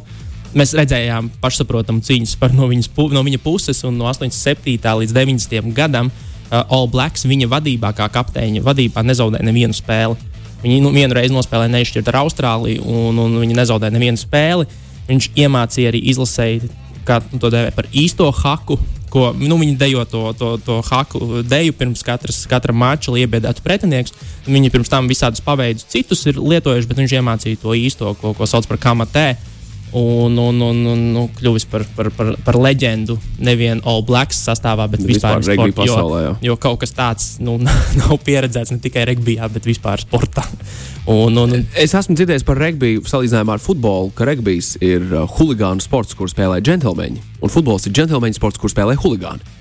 [0.56, 4.78] mēs redzējām pašsaprotamu cīņas par no, viņas, no viņa puses, un no 87.
[5.02, 5.72] līdz 90.
[5.76, 10.18] gadam uh, All Blacks viņa vadībā, kā kapteiņa vadībā, nezaudēja nevienu spēli.
[10.62, 14.66] Viņi nu, vienu reizi nospēlēja neizšķirt ar Austrāliju, un, un viņi nezaudēja nevienu spēli.
[15.08, 16.70] Viņš iemācīja arī izlasēji,
[17.06, 18.78] kā nu, to dēvē par īsto haku,
[19.08, 23.64] ko nu, viņi dejo to, to, to haku deju pirms katras, katra mača, lai iebiedētu
[23.64, 24.16] pretinieks.
[24.48, 28.50] Viņi pirms tam visādus paveidus citus ir lietojuši, bet viņš iemācīja to īsto, ko, ko
[28.50, 29.30] sauc par kamatē.
[29.96, 34.84] Un, un, un, un nu, kļuvis par, par, par, par leģendu nevien All Blacks sastāvā,
[34.92, 36.34] bet Vispār vispār, jo, pasaulē, jā.
[36.50, 37.56] jo kaut kas tāds nu,
[38.00, 40.44] nav pieredzēts ne tikai regbijā, bet vispār sportā.
[41.08, 45.24] Un, un, un, Es esmu dzirdējis par regbiju salīdzinājumā ar futbolu, ka regbijs ir uh,
[45.38, 49.56] huligānu sports, kur spēlē džentlmeņi, un futbols ir džentlmeņu sports, kur spēlē huligāni.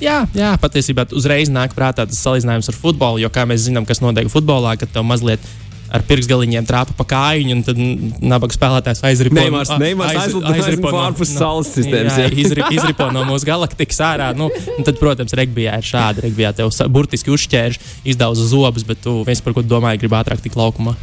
[0.00, 4.02] Jā, jā, patiesībā uzreiz nāk prātā tas salīdzinājums ar futbolu, jo, kā mēs zinām, kas
[4.04, 5.44] notiek futbolā, kad tev mazliet
[5.92, 7.80] ar pirkstgaliņiem trāpa pa kājiņu, un tad
[8.20, 12.38] nabaga spēlētājs aizripo Neimars- Neimars aizlido- aizlido ārpus saules sistēmas, Jā, jā.
[12.44, 14.30] izri, izripo no mūsu galaktikas ārā.
[14.36, 14.50] Nu,
[14.84, 16.26] tad, protams, regbijā ir šādi.
[16.28, 20.56] Regbijā tev burtiski uzšķērš, izdauza zobus, bet tu viens par ko domāji, grib ātrāk tikt
[20.56, 20.96] laukumā.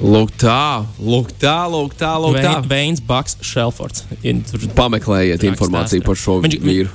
[0.00, 2.54] Lūk, tā, lūk, tā, lūk, tā, lūk, tā.
[2.70, 4.06] Veins, Baks, Šelfords.
[4.76, 6.88] Pameklējiet Traks informāciju par šo Viņš- vīru.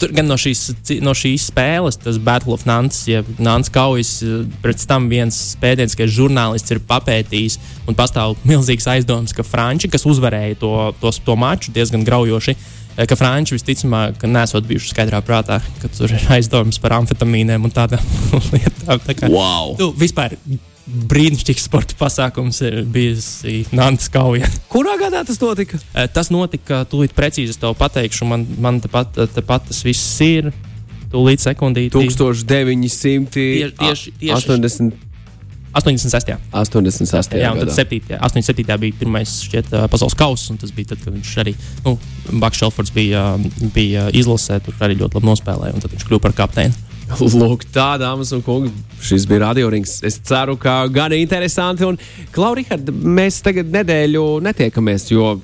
[0.00, 0.70] Tur gan no šīs,
[1.04, 6.08] no šīs spēles, tas Battle of Nantes, jeb Nantes kaujas, uh, pēc tam viens pētnieciskais
[6.16, 7.58] žurnālists ir papētījis
[7.90, 10.70] un pastāv milzīgs aizdoms, ka Franči, kas uzvarēja to,
[11.02, 12.54] to, to maču diezgan graujoši,
[12.96, 17.74] eh, ka Franči visticamāk nesot bijuši skaidrā prātā, ka tur ir aizdoms par amfetamīniem un
[17.74, 18.00] tādām
[18.54, 18.96] lietām.
[19.04, 19.76] Tā kā, Wow!
[19.82, 20.38] nu, vispār
[20.86, 23.28] brīnišķīgs sporta pasākums ir bijis
[23.74, 24.46] Nantes kauja.
[24.72, 25.80] Kurā gadā tas notika?
[25.94, 30.52] Eh, Tas notika tūlīt precīzi, es tev pateikšu, man, man tepat, tepat tas viss ir.
[31.10, 31.90] Tūlīt sekundīti.
[31.94, 33.30] 1980.
[33.34, 34.92] Tieši- tieši- tieši- 80,
[35.76, 36.38] 86.
[36.52, 37.36] 86.
[37.36, 37.74] Jā, un tad gadā.
[37.74, 38.18] 7.
[38.20, 38.78] 87.
[38.80, 41.98] bija pirmais šķiet, eh, pasaules kausa, un tas bija tad, kad viņš arī, nu,
[42.40, 43.36] Baks Šelfords bija,
[43.74, 46.74] bija izlasē, tur arī ļoti labi nospēlēja, un tad viņš kļuva par kapteini.
[47.40, 48.72] Lūk, tā, dāmas un kungi,
[49.04, 50.00] šis bija radiorings.
[50.06, 51.86] Es ceru, ka gan interesanti.
[51.86, 51.98] Un,
[52.34, 55.36] Klau, Rihard, mēs tagad nedēļu netiekamies, jo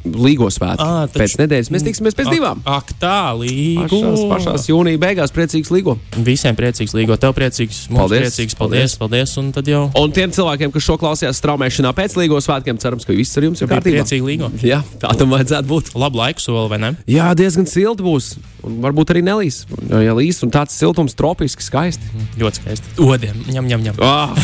[0.00, 2.62] Līgo svētki Ā, taču- pēc nedēļas mēs tiksimies pēc divām.
[2.64, 3.84] Ak, tā, līgo.
[4.00, 5.98] Pašās, pašās jūnija beigās priecīgs Līgo.
[6.24, 7.18] Visiem priecīgs, līgo.
[7.20, 8.22] Tev priecīgs, mums Paldies.
[8.24, 8.54] priecīgs.
[8.56, 12.78] Paldies, paldies, un tad jau Un tiem cilvēkiem, kas šo klausījās straumēšanā pēc Līgo svētkiem,
[12.80, 14.00] cerams, ka viss ar jums ir kārtībā.
[14.00, 14.48] priecīgi līgo.
[14.64, 15.92] Jā, tā tam vajadzētu būt.
[15.94, 16.96] Labu laiku soli, vai ne?
[17.06, 18.38] Jā, diezgan silti būs.
[18.64, 19.66] Un varbūt arī nelīs.
[19.70, 22.00] Un, Ja līs, un tāds siltums, tropiski skaisti.
[22.40, 22.86] Ļoti skaisti.
[23.04, 23.94] Odiem, ņem, ņem, ņem.
[24.00, 24.30] Ah.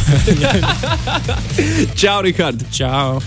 [1.97, 2.61] Čau, Rihard!
[2.71, 3.21] Čau!